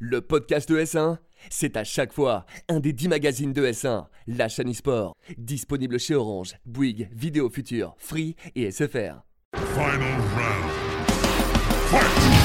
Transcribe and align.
Le 0.00 0.20
podcast 0.20 0.68
de 0.68 0.78
S1, 0.78 1.18
c'est 1.50 1.76
à 1.76 1.82
chaque 1.82 2.12
fois 2.12 2.46
un 2.68 2.78
des 2.78 2.92
10 2.92 3.08
magazines 3.08 3.52
de 3.52 3.66
S1, 3.66 4.06
la 4.28 4.48
chaîne 4.48 4.70
e-sport, 4.70 5.16
disponible 5.36 5.98
chez 5.98 6.14
Orange, 6.14 6.54
Bouygues, 6.64 7.08
Vidéo 7.12 7.50
Future, 7.50 7.96
Free 7.98 8.36
et 8.54 8.70
SFR. 8.70 9.24
Final 9.56 10.20
round. 10.36 10.70
Fight! 11.90 12.37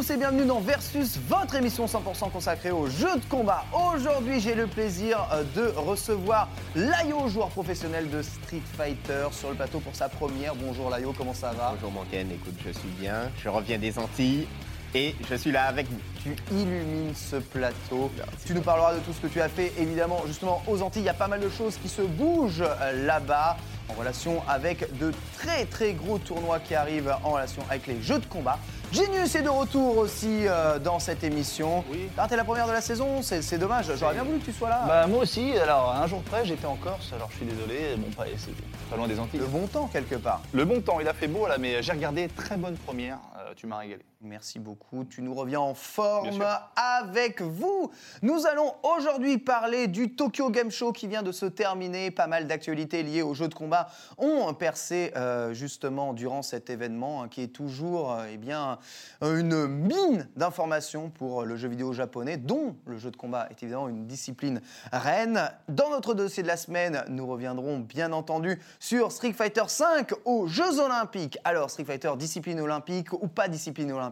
Tous 0.00 0.12
et 0.12 0.16
bienvenue 0.16 0.46
dans 0.46 0.60
Versus, 0.60 1.18
votre 1.28 1.56
émission 1.56 1.84
100% 1.84 2.30
consacrée 2.30 2.70
aux 2.70 2.86
jeux 2.86 3.16
de 3.16 3.24
combat. 3.28 3.66
Aujourd'hui, 3.94 4.40
j'ai 4.40 4.54
le 4.54 4.66
plaisir 4.66 5.26
euh, 5.30 5.42
de 5.54 5.76
recevoir 5.76 6.48
Layo, 6.74 7.28
joueur 7.28 7.48
professionnel 7.48 8.08
de 8.08 8.22
Street 8.22 8.62
Fighter, 8.78 9.26
sur 9.32 9.50
le 9.50 9.56
plateau 9.56 9.78
pour 9.80 9.94
sa 9.94 10.08
première. 10.08 10.54
Bonjour 10.54 10.88
Layo, 10.88 11.12
comment 11.18 11.34
ça 11.34 11.52
va? 11.52 11.74
Bonjour 11.74 11.92
Morgan, 11.92 12.28
écoute, 12.32 12.54
je 12.64 12.70
suis 12.70 12.88
bien, 12.98 13.30
je 13.42 13.50
reviens 13.50 13.76
des 13.76 13.98
Antilles 13.98 14.46
et 14.94 15.14
je 15.28 15.34
suis 15.34 15.52
là 15.52 15.64
avec 15.64 15.86
vous. 15.90 16.00
Tu 16.22 16.34
illumines 16.50 17.14
ce 17.14 17.36
plateau. 17.36 18.10
Tu 18.46 18.54
nous 18.54 18.62
parleras 18.62 18.94
de 18.94 19.00
tout 19.00 19.12
ce 19.12 19.20
que 19.20 19.26
tu 19.26 19.40
as 19.42 19.50
fait. 19.50 19.72
Évidemment, 19.78 20.22
justement, 20.26 20.62
aux 20.66 20.80
Antilles, 20.80 21.02
il 21.02 21.06
y 21.06 21.10
a 21.10 21.14
pas 21.14 21.28
mal 21.28 21.40
de 21.40 21.50
choses 21.50 21.76
qui 21.76 21.90
se 21.90 22.02
bougent 22.02 22.62
euh, 22.62 23.06
là-bas 23.06 23.58
en 23.90 23.98
relation 23.98 24.42
avec 24.48 24.96
de 24.98 25.12
très 25.38 25.64
très 25.64 25.92
gros 25.92 26.18
tournois 26.18 26.60
qui 26.60 26.74
arrivent 26.74 27.14
en 27.24 27.30
relation 27.30 27.62
avec 27.68 27.86
les 27.86 28.00
jeux 28.00 28.18
de 28.18 28.26
combat. 28.26 28.58
Genius 28.92 29.34
est 29.34 29.42
de 29.42 29.48
retour 29.48 29.98
aussi 29.98 30.48
euh, 30.48 30.78
dans 30.78 30.98
cette 30.98 31.22
émission. 31.22 31.84
Oui. 31.90 32.08
Ah, 32.18 32.26
t'es 32.28 32.36
la 32.36 32.44
première 32.44 32.66
de 32.66 32.72
la 32.72 32.80
saison, 32.80 33.22
c'est 33.22 33.42
c'est 33.42 33.58
dommage. 33.58 33.86
J'aurais 33.96 34.14
bien 34.14 34.24
voulu 34.24 34.38
que 34.38 34.46
tu 34.46 34.52
sois 34.52 34.68
là. 34.68 34.84
Bah 34.86 35.06
moi 35.06 35.20
aussi, 35.20 35.52
alors 35.56 35.94
un 35.94 36.06
jour 36.06 36.22
près 36.22 36.44
j'étais 36.44 36.66
en 36.66 36.76
Corse, 36.76 37.12
alors 37.12 37.28
je 37.30 37.36
suis 37.36 37.46
désolé, 37.46 37.96
bon 37.96 38.10
pas, 38.10 38.24
c'est 38.36 38.54
pas 38.90 38.96
loin 38.96 39.06
des 39.06 39.18
Antilles. 39.18 39.40
Le 39.40 39.46
bon 39.46 39.66
temps 39.66 39.88
quelque 39.92 40.16
part. 40.16 40.40
Le 40.52 40.64
bon 40.64 40.80
temps, 40.80 40.98
il 41.00 41.08
a 41.08 41.14
fait 41.14 41.28
beau 41.28 41.46
là, 41.46 41.56
mais 41.58 41.82
j'ai 41.82 41.92
regardé, 41.92 42.28
très 42.28 42.56
bonne 42.56 42.76
première, 42.76 43.18
euh, 43.38 43.52
tu 43.56 43.66
m'as 43.66 43.78
régalé. 43.78 44.02
Merci 44.22 44.58
beaucoup. 44.58 45.06
Tu 45.06 45.22
nous 45.22 45.32
reviens 45.32 45.60
en 45.60 45.72
forme 45.72 46.44
avec 46.76 47.40
vous. 47.40 47.90
Nous 48.20 48.46
allons 48.46 48.74
aujourd'hui 48.82 49.38
parler 49.38 49.88
du 49.88 50.14
Tokyo 50.14 50.50
Game 50.50 50.70
Show 50.70 50.92
qui 50.92 51.06
vient 51.06 51.22
de 51.22 51.32
se 51.32 51.46
terminer. 51.46 52.10
Pas 52.10 52.26
mal 52.26 52.46
d'actualités 52.46 53.02
liées 53.02 53.22
aux 53.22 53.32
jeux 53.32 53.48
de 53.48 53.54
combat 53.54 53.88
ont 54.18 54.52
percé 54.52 55.10
euh, 55.16 55.54
justement 55.54 56.12
durant 56.12 56.42
cet 56.42 56.68
événement 56.68 57.22
hein, 57.22 57.28
qui 57.28 57.40
est 57.40 57.48
toujours 57.48 58.12
euh, 58.12 58.26
eh 58.30 58.36
bien, 58.36 58.78
une 59.22 59.66
mine 59.66 60.28
d'informations 60.36 61.08
pour 61.08 61.44
le 61.44 61.56
jeu 61.56 61.68
vidéo 61.68 61.94
japonais, 61.94 62.36
dont 62.36 62.76
le 62.84 62.98
jeu 62.98 63.10
de 63.10 63.16
combat 63.16 63.48
est 63.50 63.62
évidemment 63.62 63.88
une 63.88 64.06
discipline 64.06 64.60
reine. 64.92 65.50
Dans 65.70 65.88
notre 65.88 66.12
dossier 66.12 66.42
de 66.42 66.48
la 66.48 66.58
semaine, 66.58 67.04
nous 67.08 67.26
reviendrons 67.26 67.78
bien 67.78 68.12
entendu 68.12 68.60
sur 68.80 69.12
Street 69.12 69.32
Fighter 69.32 69.62
V 69.62 70.14
aux 70.26 70.46
Jeux 70.46 70.78
Olympiques. 70.78 71.38
Alors, 71.44 71.70
Street 71.70 71.84
Fighter, 71.84 72.12
discipline 72.18 72.60
olympique 72.60 73.14
ou 73.14 73.26
pas 73.26 73.48
discipline 73.48 73.90
olympique? 73.92 74.09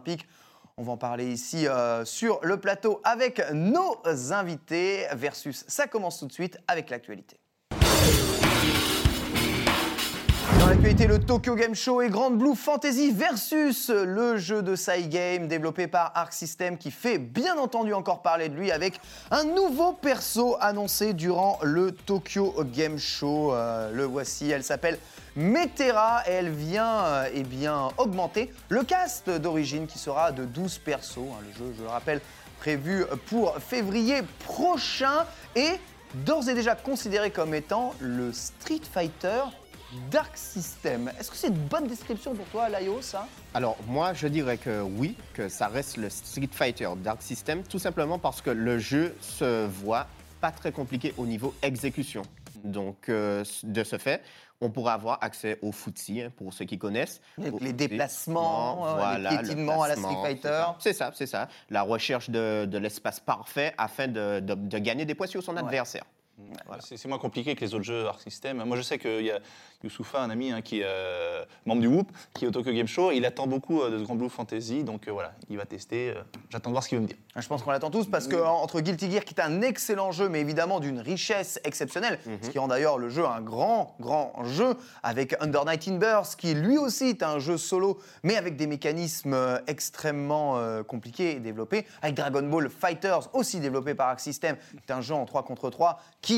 On 0.77 0.83
va 0.83 0.93
en 0.93 0.97
parler 0.97 1.31
ici 1.31 1.67
euh, 1.67 2.05
sur 2.05 2.39
le 2.41 2.57
plateau 2.57 3.01
avec 3.03 3.41
nos 3.51 3.97
invités. 4.31 5.05
Versus, 5.13 5.65
ça 5.67 5.87
commence 5.87 6.19
tout 6.19 6.27
de 6.27 6.31
suite 6.31 6.57
avec 6.67 6.89
l'actualité. 6.89 7.37
Dans 10.59 10.67
l'actualité, 10.67 11.05
le 11.07 11.19
Tokyo 11.19 11.55
Game 11.55 11.75
Show 11.75 12.01
et 12.01 12.09
Grand 12.09 12.31
Blue 12.31 12.55
Fantasy 12.55 13.11
versus 13.11 13.89
le 13.89 14.37
jeu 14.37 14.61
de 14.61 14.75
Sai 14.75 15.03
Game 15.03 15.47
développé 15.47 15.87
par 15.87 16.11
Arc 16.15 16.33
System 16.33 16.77
qui 16.77 16.91
fait 16.91 17.17
bien 17.17 17.57
entendu 17.57 17.93
encore 17.93 18.21
parler 18.21 18.49
de 18.49 18.55
lui 18.55 18.71
avec 18.71 18.99
un 19.31 19.43
nouveau 19.43 19.93
perso 19.93 20.57
annoncé 20.59 21.13
durant 21.13 21.59
le 21.61 21.91
Tokyo 21.91 22.55
Game 22.73 22.97
Show. 22.97 23.53
Euh, 23.53 23.91
le 23.91 24.03
voici, 24.05 24.49
elle 24.49 24.63
s'appelle 24.63 24.97
Metera 25.39 26.23
et 26.27 26.31
elle 26.31 26.49
vient 26.49 27.05
euh, 27.05 27.29
eh 27.33 27.43
bien, 27.43 27.87
augmenter 27.97 28.51
le 28.67 28.83
cast 28.83 29.29
d'origine 29.29 29.87
qui 29.87 29.97
sera 29.97 30.33
de 30.33 30.43
12 30.43 30.79
persos. 30.79 31.17
hein. 31.17 31.41
le 31.47 31.57
jeu, 31.57 31.73
je 31.77 31.83
le 31.83 31.87
rappelle, 31.87 32.19
prévu 32.59 33.05
pour 33.27 33.57
février 33.59 34.21
prochain 34.43 35.25
et 35.55 35.79
d'ores 36.13 36.49
et 36.49 36.53
déjà 36.53 36.75
considéré 36.75 37.31
comme 37.31 37.53
étant 37.53 37.93
le 38.01 38.33
Street 38.33 38.81
Fighter 38.91 39.43
Dark 40.11 40.35
System. 40.35 41.09
Est-ce 41.17 41.31
que 41.31 41.37
c'est 41.37 41.47
une 41.47 41.53
bonne 41.53 41.87
description 41.87 42.35
pour 42.35 42.45
toi, 42.47 42.67
Layo, 42.67 43.01
ça 43.01 43.25
Alors 43.53 43.77
moi 43.87 44.13
je 44.13 44.27
dirais 44.27 44.57
que 44.57 44.81
oui, 44.81 45.15
que 45.33 45.47
ça 45.47 45.69
reste 45.69 45.95
le 45.95 46.09
Street 46.09 46.49
Fighter 46.51 46.89
Dark 46.97 47.21
System, 47.21 47.63
tout 47.63 47.79
simplement 47.79 48.19
parce 48.19 48.41
que 48.41 48.49
le 48.49 48.77
jeu 48.77 49.15
se 49.21 49.65
voit 49.67 50.07
pas 50.41 50.51
très 50.51 50.73
compliqué 50.73 51.13
au 51.17 51.25
niveau 51.25 51.55
exécution. 51.61 52.23
Donc 52.63 53.07
euh, 53.07 53.45
de 53.63 53.83
ce 53.85 53.97
fait, 53.97 54.21
on 54.61 54.69
pourra 54.69 54.93
avoir 54.93 55.19
accès 55.21 55.57
au 55.61 55.71
footsie, 55.71 56.21
hein, 56.21 56.31
pour 56.35 56.53
ceux 56.53 56.65
qui 56.65 56.77
connaissent. 56.77 57.21
Les- 57.37 57.51
les 57.61 57.73
déplacements, 57.73 58.85
euh, 58.87 58.89
les 58.91 58.95
voilà, 58.97 59.29
le 59.31 59.37
piétinements 59.37 59.83
à 59.83 59.87
la 59.87 59.95
Street 59.95 60.15
Fighter. 60.21 60.63
C'est 60.79 60.93
ça, 60.93 61.11
c'est 61.13 61.27
ça. 61.27 61.47
La 61.69 61.81
recherche 61.81 62.29
de, 62.29 62.65
de 62.65 62.77
l'espace 62.77 63.19
parfait 63.19 63.73
afin 63.77 64.07
de, 64.07 64.39
de- 64.41 64.53
de 64.55 64.77
gagner 64.79 65.05
des 65.05 65.15
points 65.15 65.27
sur 65.27 65.41
son 65.43 65.55
adversaire. 65.65 66.03
Voilà. 66.65 66.81
C'est 66.81 67.05
moins 67.07 67.17
compliqué 67.19 67.55
que 67.55 67.61
les 67.61 67.73
autres 67.73 67.83
jeux 67.83 68.05
Arc 68.07 68.21
System. 68.21 68.63
Moi 68.63 68.77
je 68.77 68.81
sais 68.81 68.97
qu'il 68.99 69.21
y 69.25 69.31
a 69.31 69.39
Youssoufa, 69.83 70.21
un 70.21 70.29
ami 70.29 70.51
hein, 70.51 70.61
qui 70.61 70.79
est 70.81 70.85
euh, 70.85 71.45
membre 71.65 71.81
du 71.81 71.87
Whoop, 71.87 72.11
qui 72.33 72.43
est 72.43 72.47
au 72.47 72.51
Tokyo 72.51 72.71
Game 72.73 72.87
Show, 72.87 73.11
il 73.11 73.25
attend 73.25 73.47
beaucoup 73.47 73.81
euh, 73.81 73.89
de 73.89 73.97
ce 73.99 74.03
Grand 74.03 74.15
Blue 74.15 74.29
Fantasy, 74.29 74.83
donc 74.83 75.07
euh, 75.07 75.11
voilà, 75.11 75.31
il 75.49 75.55
va 75.57 75.65
tester. 75.65 76.09
euh, 76.09 76.21
J'attends 76.49 76.69
de 76.69 76.73
voir 76.73 76.83
ce 76.83 76.89
qu'il 76.89 76.97
veut 76.97 77.03
me 77.03 77.07
dire. 77.07 77.15
Je 77.37 77.47
pense 77.47 77.63
qu'on 77.63 77.71
l'attend 77.71 77.89
tous 77.89 78.05
parce 78.07 78.27
que 78.27 78.35
entre 78.35 78.81
Guilty 78.81 79.09
Gear, 79.09 79.23
qui 79.23 79.33
est 79.33 79.39
un 79.41 79.61
excellent 79.61 80.11
jeu, 80.11 80.27
mais 80.27 80.41
évidemment 80.41 80.81
d'une 80.81 80.99
richesse 80.99 81.59
exceptionnelle, 81.63 82.19
ce 82.41 82.49
qui 82.49 82.59
rend 82.59 82.67
d'ailleurs 82.67 82.97
le 82.97 83.09
jeu 83.09 83.25
un 83.25 83.39
grand, 83.39 83.95
grand 84.01 84.33
jeu, 84.43 84.75
avec 85.03 85.35
Under 85.41 85.63
Night 85.63 85.87
in 85.87 85.95
Burst, 85.95 86.37
qui 86.37 86.53
lui 86.55 86.77
aussi 86.77 87.05
est 87.05 87.23
un 87.23 87.39
jeu 87.39 87.57
solo, 87.57 87.99
mais 88.23 88.35
avec 88.35 88.57
des 88.57 88.67
mécanismes 88.67 89.61
extrêmement 89.67 90.57
euh, 90.57 90.83
compliqués 90.83 91.31
et 91.35 91.39
développés, 91.39 91.85
avec 92.01 92.15
Dragon 92.15 92.43
Ball 92.43 92.69
Fighters, 92.69 93.33
aussi 93.33 93.61
développé 93.61 93.95
par 93.95 94.09
Arc 94.09 94.19
System, 94.19 94.57
qui 94.71 94.77
est 94.89 94.91
un 94.91 95.01
jeu 95.01 95.13
en 95.15 95.25
3 95.25 95.43
contre 95.43 95.69
3, 95.69 96.01
qui 96.21 96.28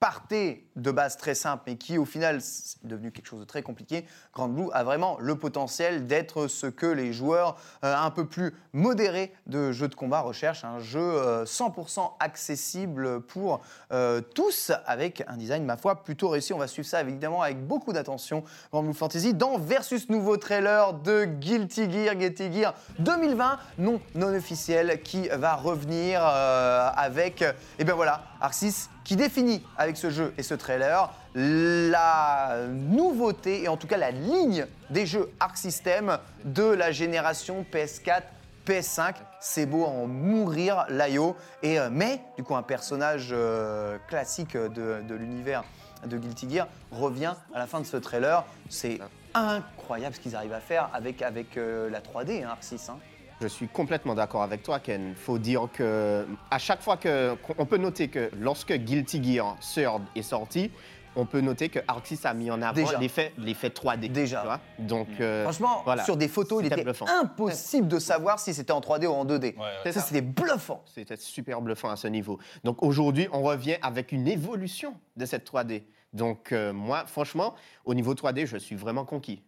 partait 0.00 0.64
de 0.76 0.90
base 0.90 1.16
très 1.16 1.34
simple, 1.34 1.64
mais 1.66 1.76
qui 1.76 1.98
au 1.98 2.04
final 2.04 2.40
c'est 2.40 2.86
devenu 2.86 3.10
quelque 3.10 3.26
chose 3.26 3.40
de 3.40 3.44
très 3.44 3.62
compliqué, 3.62 4.04
Grand 4.32 4.48
Blue 4.48 4.68
a 4.72 4.84
vraiment 4.84 5.16
le 5.18 5.34
potentiel 5.34 6.06
d'être 6.06 6.46
ce 6.46 6.66
que 6.66 6.86
les 6.86 7.12
joueurs 7.12 7.56
euh, 7.84 7.96
un 7.96 8.10
peu 8.10 8.24
plus 8.26 8.54
modérés 8.72 9.32
de 9.46 9.72
jeux 9.72 9.88
de 9.88 9.94
combat 9.94 10.20
recherchent, 10.20 10.64
un 10.64 10.78
jeu 10.78 11.00
euh, 11.00 11.44
100% 11.44 12.12
accessible 12.20 13.20
pour 13.22 13.60
euh, 13.92 14.20
tous, 14.20 14.70
avec 14.86 15.24
un 15.26 15.36
design, 15.36 15.64
ma 15.64 15.76
foi, 15.76 16.04
plutôt 16.04 16.28
réussi. 16.28 16.52
On 16.52 16.58
va 16.58 16.68
suivre 16.68 16.88
ça 16.88 17.00
évidemment 17.00 17.42
avec 17.42 17.66
beaucoup 17.66 17.92
d'attention, 17.92 18.44
Grand 18.70 18.84
Blue 18.84 18.94
Fantasy, 18.94 19.34
dans 19.34 19.58
Versus 19.58 20.08
nouveau 20.08 20.36
trailer 20.36 20.94
de 20.94 21.24
Guilty 21.24 21.90
Gear, 21.90 22.14
Guilty 22.14 22.52
Gear 22.52 22.74
2020, 23.00 23.58
non 23.78 24.00
non 24.14 24.32
officiel, 24.34 25.02
qui 25.02 25.28
va 25.28 25.56
revenir 25.56 26.20
euh, 26.22 26.88
avec, 26.94 27.42
et 27.78 27.84
bien 27.84 27.94
voilà, 27.94 28.22
Arcis 28.40 28.88
qui 29.04 29.16
définit 29.16 29.64
avec 29.76 29.96
ce 29.96 30.10
jeu 30.10 30.34
et 30.38 30.42
ce 30.42 30.54
trailer 30.54 31.12
la 31.34 32.66
nouveauté 32.68 33.62
et 33.62 33.68
en 33.68 33.76
tout 33.76 33.86
cas 33.86 33.96
la 33.96 34.10
ligne 34.10 34.66
des 34.90 35.06
jeux 35.06 35.30
Arc 35.40 35.56
System 35.56 36.18
de 36.44 36.64
la 36.64 36.92
génération 36.92 37.64
PS4. 37.72 38.22
PS5, 38.66 39.14
c'est 39.40 39.64
beau 39.64 39.84
en 39.84 40.06
mourir, 40.06 40.84
Layo. 40.90 41.36
Et, 41.62 41.80
euh, 41.80 41.88
mais, 41.90 42.20
du 42.36 42.42
coup, 42.44 42.54
un 42.54 42.62
personnage 42.62 43.30
euh, 43.32 43.96
classique 44.08 44.58
de, 44.58 45.02
l'univers 45.14 45.64
de 46.06 46.18
Guilty 46.18 46.50
Gear 46.50 46.68
revient 46.92 47.34
à 47.54 47.58
la 47.58 47.66
fin 47.66 47.80
de 47.80 47.86
ce 47.86 47.96
trailer. 47.96 48.44
C'est 48.68 48.98
incroyable 49.32 50.14
ce 50.14 50.20
qu'ils 50.20 50.36
arrivent 50.36 50.52
à 50.52 50.60
faire 50.60 50.90
avec, 50.92 51.22
euh, 51.56 51.88
la 51.88 52.00
3D, 52.00 52.44
hein, 52.44 52.50
Arc 52.50 52.62
6. 52.62 52.90
hein. 52.90 52.98
Je 53.40 53.46
suis 53.46 53.68
complètement 53.68 54.14
d'accord 54.14 54.42
avec 54.42 54.62
toi, 54.64 54.80
Ken. 54.80 55.14
Faut 55.14 55.38
dire 55.38 55.68
que 55.72 56.26
à 56.50 56.58
chaque 56.58 56.82
fois 56.82 56.96
que 56.96 57.36
on 57.56 57.66
peut 57.66 57.76
noter 57.76 58.08
que 58.08 58.30
lorsque 58.40 58.72
Guilty 58.72 59.22
Gear 59.22 59.56
Third 59.60 60.02
est 60.16 60.22
sorti, 60.22 60.72
on 61.14 61.24
peut 61.24 61.40
noter 61.40 61.68
que 61.68 61.78
Arxis 61.86 62.20
a 62.24 62.34
mis 62.34 62.50
en 62.50 62.60
avant 62.62 62.98
l'effet 63.00 63.32
l'effet 63.38 63.68
3D. 63.68 64.10
Déjà. 64.10 64.40
tu 64.40 64.46
vois. 64.46 64.60
Donc 64.78 65.08
euh, 65.20 65.44
Franchement, 65.44 65.82
voilà. 65.84 66.04
sur 66.04 66.16
des 66.16 66.28
photos, 66.28 66.62
il 66.62 66.66
était 66.66 66.82
bluffant. 66.82 67.06
impossible 67.06 67.88
de 67.88 67.98
savoir 67.98 68.40
si 68.40 68.54
c'était 68.54 68.72
en 68.72 68.80
3D 68.80 69.06
ou 69.06 69.12
en 69.12 69.24
2D. 69.24 69.56
ouais. 69.56 69.92
Ça, 69.92 70.00
c'était 70.00 70.20
bluffant. 70.20 70.82
C'était 70.86 71.16
super 71.16 71.60
bluffant 71.60 71.90
à 71.90 71.96
ce 71.96 72.08
niveau. 72.08 72.38
Donc 72.64 72.82
aujourd'hui, 72.82 73.28
on 73.32 73.42
revient 73.42 73.76
avec 73.82 74.12
une 74.12 74.26
évolution 74.28 74.94
de 75.16 75.26
cette 75.26 75.48
3D. 75.48 75.82
Donc 76.12 76.52
euh, 76.52 76.72
moi, 76.72 77.04
franchement, 77.06 77.54
au 77.84 77.94
niveau 77.94 78.14
3D, 78.14 78.46
je 78.46 78.56
suis 78.56 78.76
vraiment 78.76 79.04
conquis. 79.04 79.42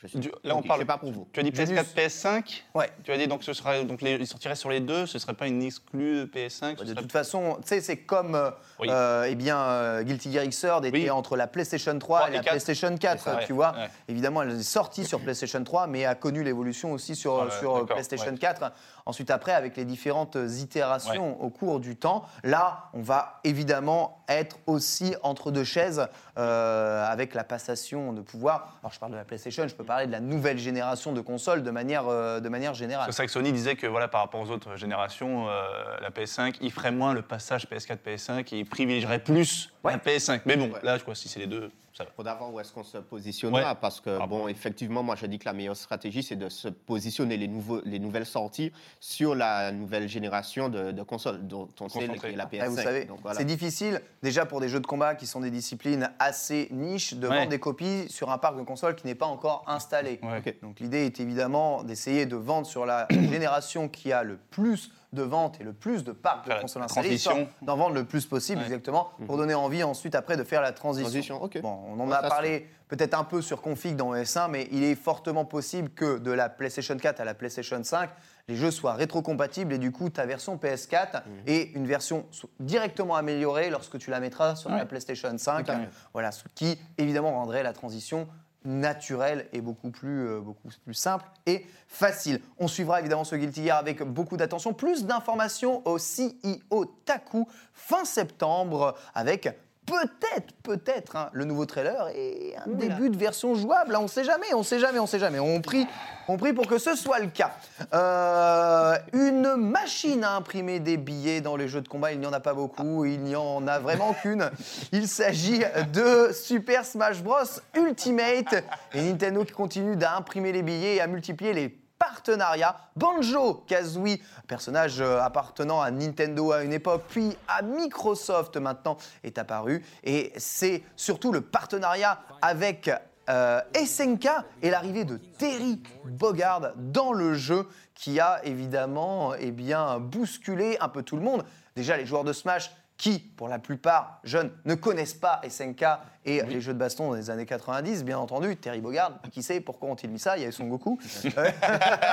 Je 0.00 0.06
suis... 0.06 0.18
Du- 0.20 0.30
là, 0.44 0.54
on 0.54 0.60
Ok, 0.60 0.68
parle- 0.68 0.86
pas 0.86 0.96
pour 0.96 1.10
vous. 1.10 1.26
Tu 1.32 1.40
as 1.40 1.42
dit 1.42 1.52
Genius. 1.52 1.80
PS4, 1.80 1.94
PS5? 1.96 2.62
Ouais. 2.76 2.88
Tu 3.02 3.10
as 3.10 3.16
dit 3.16 3.26
donc 3.26 3.42
ce 3.42 3.52
sera 3.52 3.82
donc 3.82 4.00
les, 4.00 4.14
ils 4.14 4.26
sortiraient 4.28 4.54
sur 4.54 4.70
les 4.70 4.78
deux, 4.78 5.06
ce 5.06 5.18
serait 5.18 5.34
pas 5.34 5.48
une 5.48 5.60
exclue 5.60 6.24
PS5 6.26 6.76
ce 6.78 6.84
De 6.84 6.94
toute 6.94 7.10
façon, 7.10 7.56
tu 7.62 7.66
sais, 7.68 7.80
c'est 7.80 7.96
comme 7.98 8.36
euh, 8.36 8.50
Oui. 8.78 8.86
euh, 8.90 9.26
eh 9.28 9.34
bien, 9.34 9.58
euh, 9.58 10.02
Guilty 10.04 10.30
Gear 10.32 10.44
Xrd 10.46 10.84
était 10.84 10.96
Oui. 10.96 11.10
entre 11.10 11.36
la 11.36 11.48
PlayStation 11.48 11.98
3 11.98 12.18
Trois 12.20 12.30
et 12.30 12.34
la. 12.36 12.42
PlayStation 12.42 12.96
4, 12.96 13.18
C'est 13.18 13.24
ça, 13.30 13.36
tu 13.38 13.52
ouais, 13.52 13.56
vois. 13.56 13.72
ouais. 13.72 13.88
Évidemment, 14.06 14.42
elle 14.42 14.50
est 14.52 14.62
sortie 14.62 15.04
sur 15.04 15.18
PlayStation 15.20 15.64
3, 15.64 15.88
mais 15.88 16.04
a 16.04 16.14
connu 16.14 16.44
l'évolution 16.44 16.92
aussi 16.92 17.16
sur, 17.16 17.34
Ouais, 17.34 17.50
sur 17.58 17.84
PlayStation 17.86 18.30
ouais. 18.30 18.38
4. 18.38 18.72
Ensuite, 19.08 19.30
après, 19.30 19.52
avec 19.52 19.74
les 19.78 19.86
différentes 19.86 20.36
itérations 20.60 21.42
au 21.42 21.48
cours 21.48 21.80
du 21.80 21.96
temps, 21.96 22.26
là, 22.44 22.90
on 22.92 23.00
va 23.00 23.40
évidemment 23.42 24.22
être 24.28 24.58
aussi 24.66 25.14
entre 25.22 25.50
deux 25.50 25.64
chaises 25.64 26.06
euh, 26.36 27.06
avec 27.06 27.32
la 27.32 27.42
passation 27.42 28.12
de 28.12 28.20
pouvoir. 28.20 28.76
Alors, 28.82 28.92
je 28.92 28.98
parle 29.00 29.12
de 29.12 29.16
la 29.16 29.24
PlayStation, 29.24 29.66
je 29.66 29.74
peux 29.74 29.82
parler 29.82 30.06
de 30.06 30.12
la 30.12 30.20
nouvelle 30.20 30.58
génération 30.58 31.14
de 31.14 31.22
consoles 31.22 31.62
de 31.62 31.70
manière, 31.70 32.06
euh, 32.06 32.40
de 32.40 32.50
manière 32.50 32.74
générale. 32.74 33.06
C'est 33.06 33.16
ça 33.16 33.24
que 33.24 33.32
Sony 33.32 33.50
disait 33.50 33.76
que 33.76 33.86
voilà, 33.86 34.08
par 34.08 34.20
rapport 34.20 34.42
aux 34.42 34.50
autres 34.50 34.76
générations, 34.76 35.48
euh, 35.48 35.62
la 36.02 36.10
PS5, 36.10 36.56
il 36.60 36.70
ferait 36.70 36.92
moins 36.92 37.14
le 37.14 37.22
passage 37.22 37.66
PS4-PS5 37.66 38.52
et 38.54 38.58
il 38.58 38.66
privilégierait 38.66 39.20
plus 39.20 39.72
Ouais. 39.84 39.92
la 39.92 39.98
PS5. 39.98 40.42
Mais 40.44 40.56
bon, 40.58 40.66
Ouais. 40.70 40.80
là, 40.82 40.98
je 40.98 41.02
crois 41.02 41.14
que 41.14 41.18
si 41.20 41.30
c'est 41.30 41.40
les 41.40 41.46
deux, 41.46 41.70
faudra 42.16 42.34
voir 42.34 42.52
où 42.52 42.60
est-ce 42.60 42.72
qu'on 42.72 42.84
se 42.84 42.98
positionnera, 42.98 43.70
Ouais. 43.72 43.78
parce 43.80 44.00
que, 44.00 44.18
Ah 44.20 44.26
bon, 44.26 44.48
effectivement, 44.48 45.02
moi, 45.02 45.16
je 45.16 45.26
dis 45.26 45.38
que 45.38 45.44
la 45.46 45.52
meilleure 45.52 45.76
stratégie, 45.76 46.22
c'est 46.22 46.36
de 46.36 46.48
se 46.48 46.68
positionner 46.68 47.36
les, 47.36 47.48
nouveaux, 47.48 47.80
les 47.84 47.98
nouvelles 47.98 48.26
sorties 48.26 48.72
sur 49.00 49.34
la 49.34 49.72
nouvelle 49.72 50.08
génération 50.08 50.68
de, 50.68 50.92
de 50.92 51.02
consoles, 51.02 51.46
dont 51.46 51.68
on 51.80 51.88
sait 51.88 52.08
que 52.08 52.26
la 52.28 52.46
PS5. 52.46 52.60
Ouais, 52.60 52.68
vous 52.68 52.76
savez, 52.76 53.04
Donc, 53.04 53.18
voilà. 53.22 53.38
c'est 53.38 53.44
difficile 53.44 54.00
déjà 54.22 54.46
pour 54.46 54.60
des 54.60 54.68
jeux 54.68 54.80
de 54.80 54.86
combat 54.86 55.14
qui 55.14 55.26
sont 55.26 55.40
des 55.40 55.50
disciplines 55.50 56.10
assez 56.18 56.68
niches 56.70 57.14
de 57.14 57.28
Ouais. 57.28 57.36
vendre 57.38 57.50
des 57.50 57.58
copies 57.60 58.06
sur 58.08 58.30
un 58.30 58.38
parc 58.38 58.56
de 58.56 58.62
consoles 58.62 58.94
qui 58.94 59.06
n'est 59.06 59.14
pas 59.14 59.26
encore 59.26 59.64
installé. 59.66 60.20
Ouais. 60.22 60.58
Donc 60.62 60.80
l'idée 60.80 61.04
est 61.06 61.20
évidemment 61.20 61.82
d'essayer 61.82 62.26
de 62.26 62.36
vendre 62.36 62.66
sur 62.66 62.86
la 62.86 63.06
génération 63.10 63.88
qui 63.88 64.12
a 64.12 64.22
le 64.22 64.36
plus 64.36 64.90
de 65.12 65.22
ventes 65.22 65.60
et 65.60 65.64
le 65.64 65.72
plus 65.72 66.04
de 66.04 66.12
parcs 66.12 66.46
de 66.48 66.60
consoles 66.60 66.82
installées, 66.82 67.16
d'en 67.62 67.76
vendre 67.76 67.94
le 67.94 68.04
plus 68.04 68.26
possible 68.26 68.58
Ouais. 68.58 68.66
exactement 68.66 69.10
pour 69.26 69.36
donner 69.36 69.54
envie 69.54 69.82
ensuite 69.82 70.14
après 70.14 70.36
de 70.36 70.44
faire 70.44 70.60
la 70.60 70.72
transition. 70.72 71.40
Bon, 71.62 71.78
on 71.88 71.98
en 72.00 72.10
a 72.10 72.22
parlé 72.22 72.66
peut-être 72.88 73.14
un 73.14 73.24
peu 73.24 73.40
sur 73.42 73.62
config 73.62 73.96
dans 73.96 74.14
ES1, 74.14 74.50
mais 74.50 74.68
il 74.72 74.82
est 74.84 74.94
fortement 74.94 75.44
possible 75.44 75.90
que 75.90 76.18
de 76.18 76.30
la 76.30 76.48
PlayStation 76.48 76.96
4 76.96 77.20
à 77.20 77.24
la 77.24 77.34
PlayStation 77.34 77.82
5, 77.82 78.10
les 78.48 78.54
jeux 78.56 78.70
soient 78.70 78.94
rétrocompatibles 78.94 79.72
et 79.74 79.78
du 79.78 79.92
coup 79.92 80.08
ta 80.10 80.24
version 80.26 80.56
PS4 80.56 81.22
est 81.46 81.74
une 81.74 81.86
version 81.86 82.26
directement 82.60 83.14
améliorée 83.16 83.70
lorsque 83.70 83.98
tu 83.98 84.10
la 84.10 84.20
mettras 84.20 84.56
sur 84.56 84.70
la. 84.70 84.84
PlayStation 84.86 85.36
5. 85.36 85.64
Tout 85.66 85.70
à 85.70 85.76
fait. 85.76 85.88
Voilà, 86.12 86.32
ce 86.32 86.44
qui 86.54 86.78
évidemment 86.98 87.32
rendrait 87.32 87.62
la 87.62 87.72
transition 87.72 88.26
naturelle 88.64 89.46
et 89.52 89.60
beaucoup 89.60 89.90
plus, 89.90 90.26
euh, 90.26 90.40
beaucoup 90.40 90.68
plus 90.84 90.94
simple 90.94 91.24
et 91.46 91.66
facile. 91.86 92.40
On 92.58 92.68
suivra 92.68 93.00
évidemment 93.00 93.24
ce 93.24 93.36
Guilty 93.36 93.64
Gear 93.64 93.78
avec 93.78 94.02
beaucoup 94.02 94.36
d'attention. 94.36 94.74
Plus 94.74 95.04
d'informations 95.04 95.86
au 95.86 95.98
CEO 95.98 96.84
Taku 97.04 97.46
fin 97.72 98.04
septembre 98.04 98.96
avec 99.14 99.48
peut-être, 99.88 100.54
peut-être 100.62 101.16
hein, 101.16 101.30
le 101.32 101.44
nouveau 101.44 101.66
trailer 101.66 102.08
et 102.14 102.54
un 102.56 102.70
début 102.70 103.10
de 103.10 103.16
version 103.16 103.54
jouable. 103.54 103.96
On 103.96 104.02
ne 104.02 104.08
sait 104.08 104.24
jamais, 104.24 104.52
on 104.54 104.58
ne 104.58 104.64
sait 104.64 104.78
jamais, 104.78 104.98
on 104.98 105.02
ne 105.02 105.08
sait 105.08 105.18
jamais. 105.18 105.40
On 105.40 105.60
prie, 105.60 105.86
on 106.28 106.36
prie 106.36 106.52
pour 106.52 106.66
que 106.66 106.78
ce 106.78 106.94
soit 106.94 107.18
le 107.18 107.28
cas. 107.28 107.52
Euh, 107.94 108.96
une 109.12 109.56
machine 109.56 110.24
à 110.24 110.36
imprimer 110.36 110.80
des 110.80 110.96
billets 110.96 111.40
dans 111.40 111.56
les 111.56 111.68
jeux 111.68 111.80
de 111.80 111.88
combat, 111.88 112.12
il 112.12 112.20
n'y 112.20 112.26
en 112.26 112.32
a 112.32 112.40
pas 112.40 112.54
beaucoup, 112.54 113.04
il 113.04 113.20
n'y 113.20 113.36
en 113.36 113.66
a 113.66 113.78
vraiment 113.78 114.14
qu'une. 114.14 114.50
Il 114.92 115.08
s'agit 115.08 115.62
de 115.92 116.30
Super 116.32 116.84
Smash 116.84 117.22
Bros 117.22 117.36
Ultimate 117.74 118.64
et 118.94 119.02
Nintendo 119.02 119.44
qui 119.44 119.52
continue 119.52 119.96
d'imprimer 119.96 120.52
les 120.52 120.62
billets 120.62 120.96
et 120.96 121.00
à 121.00 121.06
multiplier 121.06 121.52
les 121.52 121.87
partenariats. 121.98 122.76
Banjo 122.96 123.64
Kazooie, 123.66 124.20
personnage 124.46 125.00
euh, 125.00 125.20
appartenant 125.20 125.80
à 125.80 125.90
Nintendo 125.90 126.52
à 126.52 126.62
une 126.62 126.72
époque, 126.72 127.04
puis 127.08 127.36
à 127.46 127.62
Microsoft 127.62 128.56
maintenant, 128.56 128.96
est 129.24 129.38
apparu. 129.38 129.84
Et 130.04 130.32
c'est 130.36 130.82
surtout 130.96 131.32
le 131.32 131.40
partenariat 131.40 132.20
avec 132.42 132.90
euh, 133.28 133.60
SNK 133.74 134.28
et 134.62 134.70
l'arrivée 134.70 135.04
de 135.04 135.16
Terry 135.16 135.82
Bogard 136.04 136.72
dans 136.76 137.12
le 137.12 137.34
jeu 137.34 137.66
qui 137.94 138.20
a 138.20 138.40
évidemment 138.44 139.34
eh 139.34 139.50
bien, 139.50 139.98
bousculé 139.98 140.78
un 140.80 140.88
peu 140.88 141.02
tout 141.02 141.16
le 141.16 141.22
monde. 141.22 141.44
Déjà, 141.76 141.96
les 141.96 142.06
joueurs 142.06 142.24
de 142.24 142.32
Smash 142.32 142.70
qui, 142.98 143.20
pour 143.20 143.48
la 143.48 143.60
plupart 143.60 144.20
jeunes, 144.24 144.50
ne 144.64 144.74
connaissent 144.74 145.14
pas 145.14 145.40
SNK 145.48 145.84
et 146.24 146.42
les 146.42 146.60
jeux 146.60 146.74
de 146.74 146.78
baston 146.78 147.14
des 147.14 147.30
années 147.30 147.46
90, 147.46 148.04
bien 148.04 148.18
entendu. 148.18 148.56
Terry 148.56 148.80
Bogard, 148.80 149.12
qui 149.30 149.42
sait 149.42 149.60
pourquoi 149.60 149.88
ont-ils 149.88 150.10
mis 150.10 150.18
ça 150.18 150.36
Il 150.36 150.40
y 150.40 150.42
avait 150.42 150.52
Son 150.52 150.66
Goku. 150.66 150.98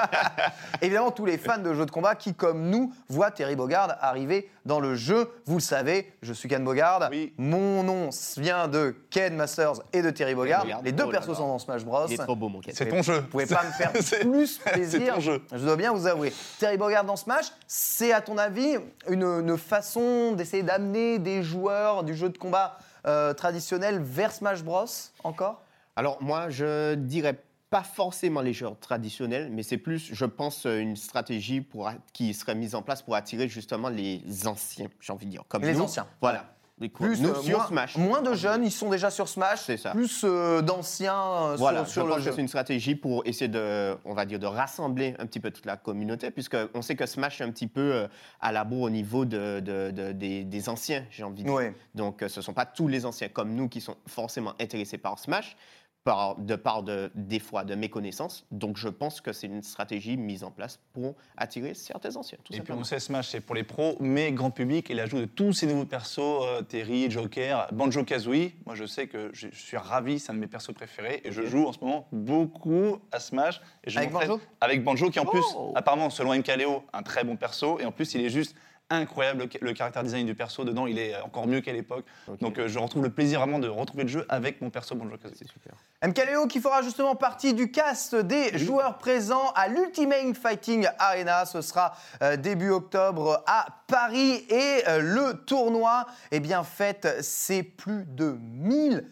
Évidemment, 0.81 1.11
tous 1.11 1.25
les 1.25 1.39
fans 1.39 1.57
de 1.57 1.73
jeux 1.73 1.87
de 1.87 1.91
combat 1.91 2.15
qui, 2.15 2.35
comme 2.35 2.69
nous, 2.69 2.93
voient 3.09 3.31
Terry 3.31 3.55
Bogard 3.55 3.97
arriver 3.99 4.49
dans 4.65 4.79
le 4.79 4.95
jeu. 4.95 5.29
Vous 5.45 5.55
le 5.55 5.61
savez, 5.61 6.11
je 6.21 6.33
suis 6.33 6.49
Ken 6.49 6.63
Bogard. 6.63 7.07
Oui. 7.11 7.33
Mon 7.37 7.83
nom 7.83 8.09
vient 8.37 8.67
de 8.67 8.95
Ken 9.09 9.35
Masters 9.35 9.75
et 9.93 10.01
de 10.01 10.09
Terry 10.09 10.35
Bogard. 10.35 10.63
Bogard. 10.63 10.81
Les 10.83 10.91
deux 10.91 11.05
Oh 11.07 11.11
persos 11.11 11.29
là. 11.29 11.35
sont 11.35 11.47
dans 11.47 11.59
Smash 11.59 11.85
Bros. 11.85 12.07
Il 12.07 12.13
est 12.13 12.17
trop 12.17 12.35
beau, 12.35 12.49
mon 12.49 12.59
Ken. 12.61 12.73
C'est 12.75 12.87
ton 12.87 13.01
jeu. 13.01 13.19
Vous 13.19 13.27
pouvez 13.27 13.45
pas 13.45 13.63
me 13.63 13.71
faire 13.71 13.91
plus 14.21 14.57
plaisir. 14.65 15.15
ton 15.15 15.19
jeu. 15.21 15.41
Je 15.51 15.57
dois 15.63 15.75
bien 15.77 15.93
vous 15.93 16.07
avouer. 16.07 16.33
Terry 16.59 16.77
Bogard 16.77 17.05
dans 17.05 17.15
Smash, 17.15 17.45
c'est 17.67 18.11
à 18.11 18.21
ton 18.21 18.37
avis 18.37 18.77
une, 19.07 19.23
une 19.23 19.57
façon 19.57 20.33
d'essayer 20.33 20.63
d'amener 20.63 21.19
des 21.19 21.43
joueurs 21.43 22.03
du 22.03 22.15
jeu 22.15 22.29
de 22.29 22.37
combat 22.37 22.77
euh, 23.05 23.33
traditionnel 23.33 23.99
vers 24.01 24.31
Smash 24.31 24.63
Bros 24.63 24.85
encore? 25.23 25.61
Alors, 25.95 26.17
moi, 26.21 26.49
je 26.49 26.95
dirais 26.95 27.39
pas 27.69 27.83
forcément 27.83 28.41
les 28.41 28.53
joueurs 28.53 28.79
traditionnels, 28.79 29.49
mais 29.51 29.63
c'est 29.63 29.77
plus, 29.77 30.09
je 30.13 30.25
pense, 30.25 30.65
une 30.65 30.95
stratégie 30.95 31.61
pour, 31.61 31.89
qui 32.13 32.33
serait 32.33 32.55
mise 32.55 32.75
en 32.75 32.81
place 32.81 33.01
pour 33.01 33.15
attirer 33.15 33.47
justement 33.49 33.89
les 33.89 34.21
anciens, 34.45 34.87
j'ai 35.01 35.11
envie 35.13 35.25
de 35.25 35.31
dire. 35.31 35.43
Comme 35.47 35.63
Les 35.63 35.73
nous. 35.73 35.81
anciens. 35.81 36.07
Voilà. 36.21 36.51
Plus, 36.93 37.21
nous, 37.21 37.29
euh, 37.29 37.41
sur 37.41 37.57
moins, 37.57 37.67
Smash. 37.67 37.95
moins 37.95 38.21
de 38.21 38.33
jeunes, 38.33 38.65
ils 38.65 38.71
sont 38.71 38.89
déjà 38.89 39.09
sur 39.09 39.29
Smash. 39.29 39.61
C'est 39.61 39.77
ça. 39.77 39.91
Plus 39.91 40.23
euh, 40.25 40.61
d'anciens 40.61 41.17
euh, 41.17 41.55
Voilà, 41.55 41.85
sur, 41.85 42.03
sur 42.03 42.11
je 42.11 42.15
le 42.17 42.21
jeu. 42.21 42.31
c'est 42.35 42.41
une 42.41 42.49
stratégie 42.49 42.95
pour 42.95 43.25
essayer 43.25 43.47
de, 43.47 43.95
on 44.03 44.13
va 44.13 44.25
dire, 44.25 44.39
de 44.39 44.45
rassembler 44.45 45.15
un 45.17 45.25
petit 45.25 45.39
peu 45.39 45.51
toute 45.51 45.65
la 45.65 45.77
communauté, 45.77 46.31
puisque 46.31 46.57
on 46.73 46.81
sait 46.81 46.97
que 46.97 47.05
Smash 47.05 47.39
est 47.39 47.45
un 47.45 47.51
petit 47.51 47.67
peu 47.67 48.09
à 48.41 48.51
la 48.51 48.65
bourre 48.65 48.81
au 48.83 48.89
niveau 48.89 49.23
de, 49.23 49.61
de- 49.61 49.91
de- 49.91 50.11
des, 50.11 50.43
des 50.43 50.67
anciens, 50.69 51.05
j'ai 51.11 51.23
envie 51.23 51.43
de 51.43 51.47
dire. 51.47 51.53
Ouais. 51.55 51.73
Donc, 51.95 52.25
ce 52.27 52.39
ne 52.41 52.43
sont 52.43 52.53
pas 52.53 52.65
tous 52.65 52.89
les 52.89 53.05
anciens 53.05 53.29
comme 53.29 53.55
nous 53.55 53.69
qui 53.69 53.79
sont 53.79 53.95
forcément 54.05 54.53
intéressés 54.59 54.97
par 54.97 55.17
Smash, 55.17 55.55
par, 56.05 56.37
de 56.37 56.55
part 56.55 56.83
de, 56.83 57.11
des 57.15 57.39
fois 57.39 57.63
de 57.65 57.73
méconnaissance. 57.73 58.45
Donc, 58.51 58.77
je 58.77 58.87
pense 58.87 59.21
que 59.21 59.33
c'est 59.33 59.47
une 59.47 59.63
stratégie 59.63 60.17
mise 60.17 60.43
en 60.43 60.51
place 60.51 60.79
pour 60.93 61.15
attirer 61.35 61.73
certains 61.73 62.15
anciens, 62.15 62.37
tout 62.43 62.53
Et 62.53 62.61
puis 62.61 62.73
on 62.73 62.83
sait 62.83 62.99
Smash 62.99 63.29
c'est 63.29 63.41
pour 63.41 63.55
les 63.55 63.63
pros, 63.63 63.97
mais 63.99 64.31
grand 64.31 64.51
public 64.51 64.89
et 64.91 64.93
l'ajout 64.93 65.17
de 65.17 65.25
tous 65.25 65.51
ces 65.51 65.65
nouveaux 65.65 65.85
persos, 65.85 66.19
euh, 66.19 66.61
Terry, 66.61 67.09
Joker, 67.09 67.67
Banjo 67.73 68.03
Kazooie. 68.03 68.51
Moi 68.67 68.75
je 68.75 68.85
sais 68.85 69.07
que 69.07 69.31
je, 69.33 69.47
je 69.51 69.59
suis 69.59 69.77
ravi, 69.77 70.19
c'est 70.19 70.31
un 70.31 70.35
de 70.35 70.39
mes 70.39 70.47
persos 70.47 70.73
préférés 70.73 71.21
et 71.25 71.31
je 71.31 71.41
joue 71.43 71.65
en 71.65 71.73
ce 71.73 71.79
moment 71.79 72.07
beaucoup 72.11 72.99
à 73.11 73.19
Smash. 73.19 73.59
Et 73.83 73.89
je 73.89 73.97
Avec 73.97 74.11
Banjo? 74.11 74.39
Avec 74.61 74.83
Banjo 74.83 75.09
qui 75.09 75.19
en 75.19 75.25
plus, 75.25 75.43
Oh 75.57 75.73
apparemment 75.75 76.11
selon 76.11 76.35
MKLeo, 76.35 76.83
un 76.93 77.01
très 77.01 77.23
bon 77.23 77.35
perso 77.35 77.79
et 77.79 77.85
en 77.85 77.91
plus 77.91 78.13
il 78.13 78.21
est 78.21 78.29
juste 78.29 78.55
incroyable 78.89 79.47
le, 79.61 79.73
caractère 79.73 80.03
design 80.03 80.25
du 80.25 80.35
perso 80.35 80.63
dedans, 80.63 80.85
il 80.85 80.99
est 80.99 81.19
encore 81.21 81.47
mieux 81.47 81.61
qu'à 81.61 81.73
l'époque. 81.73 82.05
Donc 82.39 82.59
euh, 82.59 82.67
je 82.67 82.77
retrouve 82.77 83.03
le 83.03 83.09
plaisir 83.09 83.39
vraiment 83.39 83.59
de 83.59 83.67
retrouver 83.67 84.03
le 84.03 84.09
jeu 84.09 84.25
avec 84.29 84.61
mon 84.61 84.69
perso 84.69 84.95
Banjo 84.95 85.17
Kazooie. 85.17 85.35
C'est 85.37 85.47
super. 85.47 85.73
MKLeo 86.05 86.47
qui 86.47 86.59
fera 86.59 86.81
justement 86.81 87.15
partie 87.15 87.53
du 87.53 87.71
cast 87.71 88.15
des 88.15 88.57
joueurs 88.57 88.97
présents 88.97 89.51
à 89.55 89.67
l'Ultimate 89.67 90.35
Fighting 90.35 90.87
Arena. 90.99 91.45
Ce 91.45 91.61
sera 91.61 91.95
euh, 92.21 92.37
début 92.37 92.69
octobre 92.69 93.43
à 93.47 93.65
Paris 93.87 94.45
et 94.49 94.83
euh, 94.87 95.01
le 95.01 95.43
tournoi 95.45 96.05
eh 96.31 96.39
bien, 96.39 96.63
fête 96.63 97.23
ses 97.23 97.63
plus 97.63 98.05
de 98.05 98.37
1000 98.39 99.05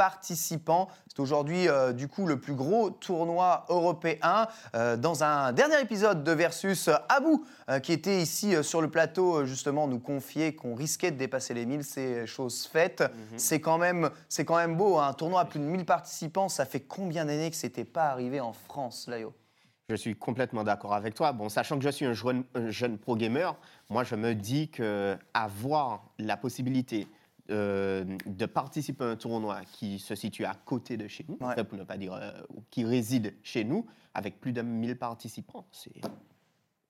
participants. 0.00 0.88
C'est 1.08 1.20
aujourd'hui 1.20 1.68
euh, 1.68 1.92
du 1.92 2.08
coup 2.08 2.24
le 2.26 2.40
plus 2.40 2.54
gros 2.54 2.88
tournoi 2.88 3.66
européen. 3.68 4.46
Euh, 4.74 4.96
dans 4.96 5.22
un 5.24 5.52
dernier 5.52 5.78
épisode 5.78 6.24
de 6.24 6.32
Versus, 6.32 6.88
Abou, 7.10 7.44
euh, 7.68 7.80
qui 7.80 7.92
était 7.92 8.16
ici 8.22 8.56
euh, 8.56 8.62
sur 8.62 8.80
le 8.80 8.88
plateau, 8.88 9.44
justement 9.44 9.86
nous 9.86 9.98
confiait 9.98 10.54
qu'on 10.54 10.74
risquait 10.74 11.10
de 11.10 11.18
dépasser 11.18 11.52
les 11.52 11.66
1000, 11.66 11.84
c'est 11.84 12.26
chose 12.26 12.66
faite. 12.66 13.04
C'est 13.36 13.60
quand, 13.60 13.76
même- 13.76 14.08
c'est 14.30 14.46
quand 14.46 14.56
même 14.56 14.74
beau, 14.74 14.96
hein. 14.96 15.08
un 15.08 15.12
tournoi 15.12 15.42
à 15.42 15.44
plus 15.44 15.60
de 15.60 15.66
1000 15.66 15.84
participants, 15.84 16.48
ça 16.48 16.64
fait 16.64 16.80
combien 16.80 17.26
d'années 17.26 17.50
que 17.50 17.56
c'était 17.56 17.84
pas 17.84 18.04
arrivé 18.08 18.40
en 18.40 18.54
France, 18.54 19.06
Layo? 19.06 19.34
Je 19.90 19.96
suis 19.96 20.16
complètement 20.16 20.64
d'accord 20.64 20.94
avec 20.94 21.14
toi. 21.14 21.32
Bon, 21.32 21.50
sachant 21.50 21.76
que 21.76 21.84
je 21.84 21.90
suis 21.90 22.06
un 22.06 22.14
jeune, 22.14 22.44
un 22.54 22.70
jeune 22.70 22.96
pro 22.96 23.16
gamer, 23.16 23.54
moi 23.90 24.02
je 24.04 24.14
me 24.14 24.34
dis 24.34 24.70
que 24.70 25.18
avoir 25.34 26.04
la 26.18 26.38
possibilité 26.38 27.06
euh, 27.50 28.04
de 28.26 28.46
participer 28.46 29.04
à 29.04 29.08
un 29.08 29.16
tournoi 29.16 29.60
qui 29.72 29.98
se 29.98 30.14
situe 30.14 30.44
à 30.44 30.54
côté 30.54 30.96
de 30.96 31.08
chez 31.08 31.24
nous, 31.28 31.38
Ouais. 31.40 31.62
pour 31.64 31.76
ne 31.78 31.84
pas 31.84 31.96
dire 31.98 32.12
euh, 32.14 32.32
qui 32.70 32.84
réside 32.84 33.34
chez 33.42 33.64
nous, 33.64 33.86
avec 34.14 34.40
plus 34.40 34.52
de 34.52 34.62
1000 34.62 34.96
participants, 34.96 35.66
c'est 35.72 35.92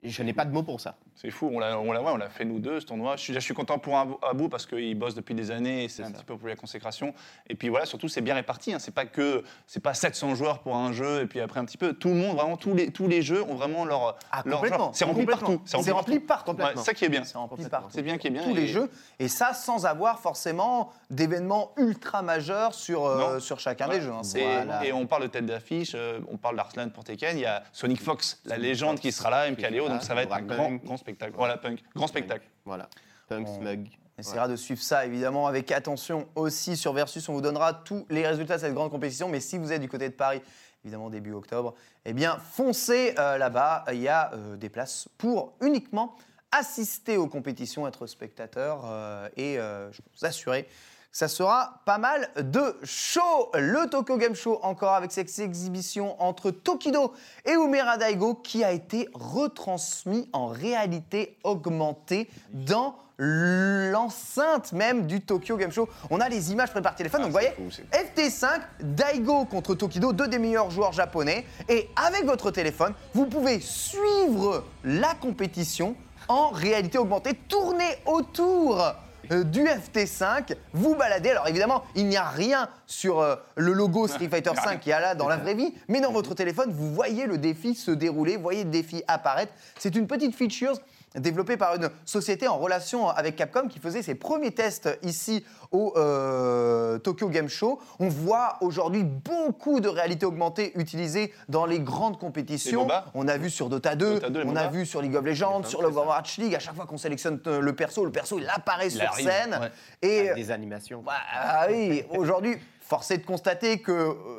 Je 0.02 0.22
n'ai 0.22 0.32
pas 0.32 0.46
de 0.46 0.50
mots 0.52 0.62
pour 0.62 0.80
ça. 0.80 0.94
C'est 1.14 1.30
fou, 1.30 1.50
on 1.52 1.58
l'a 1.58 1.78
on 1.78 1.92
l'a- 1.92 2.00
ouais, 2.00 2.10
on 2.10 2.16
l'a 2.16 2.30
fait 2.30 2.46
nous 2.46 2.58
deux 2.58 2.80
ce 2.80 2.86
tournoi. 2.86 3.16
Je 3.16 3.20
suis, 3.22 3.34
je 3.34 3.38
suis 3.38 3.52
content 3.52 3.78
pour 3.78 3.98
Abou 3.98 4.48
parce 4.48 4.64
qu'il 4.64 4.94
bosse 4.98 5.14
depuis 5.14 5.34
des 5.34 5.50
années 5.50 5.84
et 5.84 5.88
c'est 5.90 6.02
un 6.02 6.10
petit 6.10 6.24
peu 6.24 6.38
pour 6.38 6.48
la 6.48 6.56
consécration. 6.56 7.12
Et 7.50 7.54
puis 7.54 7.68
voilà, 7.68 7.84
surtout 7.84 8.08
c'est 8.08 8.22
bien 8.22 8.34
réparti. 8.34 8.72
Hein. 8.72 8.78
C'est 8.78 8.94
pas 8.94 9.04
que 9.04 9.44
c'est 9.66 9.82
pas 9.82 9.92
700 9.92 10.34
joueurs 10.36 10.60
pour 10.60 10.74
un 10.74 10.92
jeu 10.92 11.20
et 11.20 11.26
puis 11.26 11.40
après 11.42 11.60
un 11.60 11.66
petit 11.66 11.76
peu. 11.76 11.92
Tout 11.92 12.08
le 12.08 12.14
monde, 12.14 12.36
vraiment 12.36 12.56
tous 12.56 12.74
les 12.74 12.90
tous 12.90 13.08
les 13.08 13.20
jeux 13.20 13.42
ont 13.42 13.56
vraiment 13.56 13.84
leur 13.84 14.16
Ah, 14.32 14.40
leur 14.46 14.60
complètement. 14.60 14.90
C'est 14.94 15.04
rempli 15.04 15.20
complètement. 15.26 15.48
partout. 15.48 15.62
C'est 15.66 15.90
rempli 15.92 16.18
partout. 16.20 16.52
Ouais, 16.52 16.76
ça 16.76 16.94
qui 16.94 17.04
est 17.04 17.10
bien. 17.10 17.24
C'est 17.24 17.36
rempli 17.36 17.62
partout. 17.68 17.88
C'est 17.90 18.00
bien 18.02 18.16
qui 18.16 18.28
est 18.28 18.30
bien. 18.30 18.44
tous 18.44 18.54
les 18.54 18.68
jeux, 18.68 18.88
et 19.18 19.28
ça 19.28 19.52
sans 19.52 19.84
avoir 19.84 20.18
forcément 20.20 20.90
d'événements 21.10 21.72
ultra 21.76 22.22
majeurs 22.22 22.72
sur, 22.72 23.04
euh, 23.04 23.38
sur 23.38 23.60
chacun 23.60 23.88
des 23.88 24.00
jeux. 24.00 24.12
hein. 24.12 24.20
Et, 24.22 24.24
C'est- 24.26 24.42
voilà. 24.64 24.82
et 24.86 24.92
on 24.94 25.06
parle 25.06 25.24
de 25.24 25.28
tête 25.28 25.44
d'affiche, 25.44 25.92
euh, 25.94 26.20
on 26.32 26.38
parle 26.38 26.56
d'Arslan 26.56 26.88
pour 26.88 27.04
Tekken, 27.04 27.36
il 27.36 27.42
y 27.42 27.46
a 27.46 27.62
Sonic 27.72 28.00
Fox, 28.00 28.40
la 28.46 28.56
légende 28.56 28.98
qui 28.98 29.12
sera 29.12 29.28
là, 29.28 29.50
MKLeo, 29.50 29.89
donc 29.90 30.02
ça 30.02 30.14
va 30.14 30.22
être 30.22 30.32
un 30.32 30.38
Punk. 30.42 30.48
grand, 30.48 30.70
grand 30.76 30.96
spectacle. 30.96 31.32
Voilà, 31.36 31.56
Punk, 31.58 31.82
grand 31.94 32.06
spectacle. 32.06 32.46
Voilà. 32.64 32.88
Punk, 33.28 33.46
On- 33.48 33.58
Smug. 33.60 33.88
On 34.18 34.20
essaiera 34.20 34.48
de 34.48 34.56
suivre 34.56 34.82
ça 34.82 35.06
évidemment 35.06 35.46
avec 35.46 35.72
attention 35.72 36.28
aussi 36.34 36.76
sur 36.76 36.92
Versus. 36.92 37.26
On 37.28 37.32
vous 37.32 37.40
donnera 37.40 37.72
tous 37.72 38.06
les 38.10 38.26
résultats 38.26 38.56
de 38.56 38.60
cette 38.60 38.74
grande 38.74 38.90
compétition. 38.90 39.28
Mais 39.30 39.40
si 39.40 39.56
vous 39.56 39.72
êtes 39.72 39.80
du 39.80 39.88
côté 39.88 40.08
de 40.10 40.14
Paris, 40.14 40.42
évidemment 40.84 41.08
début 41.08 41.32
octobre, 41.32 41.74
eh 42.04 42.12
bien 42.12 42.38
foncez 42.38 43.14
euh, 43.18 43.38
là-bas. 43.38 43.84
Il 43.92 44.00
y 44.00 44.08
a 44.08 44.32
euh, 44.34 44.56
des 44.56 44.68
places 44.68 45.08
pour 45.16 45.54
uniquement 45.62 46.16
assister 46.52 47.16
aux 47.16 47.28
compétitions, 47.28 47.86
être 47.86 48.06
spectateur 48.06 48.82
euh, 48.84 49.28
et 49.36 49.58
euh, 49.58 49.90
je 49.92 50.02
peux 50.02 50.10
vous 50.20 50.26
assurer. 50.26 50.68
Ça 51.12 51.26
sera 51.26 51.80
pas 51.86 51.98
mal 51.98 52.30
de 52.36 52.76
show. 52.84 53.50
Le 53.54 53.90
Tokyo 53.90 54.16
Game 54.16 54.36
Show, 54.36 54.60
encore 54.62 54.94
avec 54.94 55.10
cette 55.10 55.36
exhibition 55.40 56.20
entre 56.22 56.52
Tokido 56.52 57.12
et 57.44 57.52
Umera 57.54 57.96
Daigo, 57.96 58.34
qui 58.34 58.62
a 58.62 58.70
été 58.70 59.08
retransmis 59.12 60.28
en 60.32 60.46
réalité 60.46 61.36
augmentée 61.42 62.30
dans 62.52 62.94
l'enceinte 63.18 64.72
même 64.72 65.08
du 65.08 65.20
Tokyo 65.20 65.56
Game 65.56 65.72
Show. 65.72 65.88
On 66.10 66.20
a 66.20 66.28
les 66.28 66.52
images 66.52 66.70
préparées 66.70 66.84
par 66.84 66.94
téléphone, 66.94 67.22
donc 67.22 67.30
vous 67.30 67.32
voyez, 67.32 67.50
fou, 67.50 67.70
c'est 67.70 67.90
FT5, 67.90 68.60
Daigo 68.80 69.46
contre 69.46 69.74
Tokido, 69.74 70.12
deux 70.12 70.28
des 70.28 70.38
meilleurs 70.38 70.70
joueurs 70.70 70.92
japonais. 70.92 71.44
Et 71.68 71.90
avec 71.96 72.24
votre 72.24 72.52
téléphone, 72.52 72.94
vous 73.14 73.26
pouvez 73.26 73.60
suivre 73.60 74.64
la 74.84 75.14
compétition 75.14 75.96
en 76.28 76.50
réalité 76.50 76.98
augmentée, 76.98 77.34
tourner 77.34 77.96
autour 78.06 78.94
euh, 79.32 79.44
du 79.44 79.64
FT5, 79.64 80.54
vous 80.72 80.94
baladez. 80.94 81.30
Alors 81.30 81.48
évidemment, 81.48 81.84
il 81.94 82.06
n'y 82.06 82.16
a 82.16 82.28
rien 82.28 82.68
sur 82.86 83.20
euh, 83.20 83.36
le 83.56 83.72
logo 83.72 84.08
Street 84.08 84.28
Fighter 84.28 84.52
5 84.62 84.80
qui 84.80 84.90
est 84.90 85.00
là 85.00 85.14
dans 85.14 85.28
la 85.28 85.36
vraie 85.36 85.54
vie, 85.54 85.72
mais 85.88 86.00
dans 86.00 86.12
votre 86.12 86.34
téléphone, 86.34 86.70
vous 86.72 86.92
voyez 86.92 87.26
le 87.26 87.38
défi 87.38 87.74
se 87.74 87.90
dérouler, 87.90 88.36
vous 88.36 88.42
voyez 88.42 88.64
le 88.64 88.70
défi 88.70 89.02
apparaître. 89.06 89.52
C'est 89.78 89.94
une 89.94 90.06
petite 90.06 90.34
feature 90.34 90.74
développée 91.16 91.56
par 91.56 91.74
une 91.74 91.90
société 92.04 92.46
en 92.46 92.58
relation 92.58 93.08
avec 93.08 93.36
Capcom 93.36 93.68
qui 93.68 93.78
faisait 93.80 94.02
ses 94.02 94.14
premiers 94.14 94.52
tests 94.52 94.88
ici 95.02 95.44
au 95.72 95.92
euh, 95.96 96.98
Tokyo 96.98 97.28
Game 97.28 97.48
Show. 97.48 97.80
On 97.98 98.08
voit 98.08 98.56
aujourd'hui 98.60 99.02
beaucoup 99.04 99.80
de 99.80 99.88
réalité 99.88 100.26
augmentée 100.26 100.72
utilisée 100.78 101.32
dans 101.48 101.66
les 101.66 101.80
grandes 101.80 102.18
compétitions. 102.18 102.86
Les. 102.86 103.04
On 103.14 103.26
a 103.28 103.36
vu 103.36 103.50
sur 103.50 103.68
Dota 103.68 103.96
2, 103.96 104.14
Dota 104.14 104.30
2, 104.30 104.42
les 104.42 104.48
on 104.48 104.56
a 104.56 104.68
vu 104.68 104.86
sur 104.86 105.02
League 105.02 105.16
of 105.16 105.24
Legends, 105.24 105.64
sur 105.64 105.82
l'Overwatch 105.82 106.38
League. 106.38 106.54
À 106.54 106.58
chaque 106.60 106.76
fois 106.76 106.86
qu'on 106.86 106.98
sélectionne 106.98 107.40
euh, 107.46 107.60
le 107.60 107.74
perso, 107.74 108.04
le 108.04 108.12
perso 108.12 108.38
il 108.38 108.48
apparaît 108.48 108.86
Il 108.88 108.92
sur 108.92 109.08
arrive, 109.08 109.26
scène. 109.26 109.58
ouais. 109.60 109.70
Et 110.02 110.20
Avec 110.30 110.34
des 110.44 110.50
animations. 110.50 111.02
bah, 111.02 111.12
ah 111.32 111.66
oui, 111.70 112.04
aujourd'hui, 112.10 112.56
force 112.90 113.12
est 113.12 113.18
de 113.18 113.24
constater 113.24 113.80
qu'il 113.80 113.94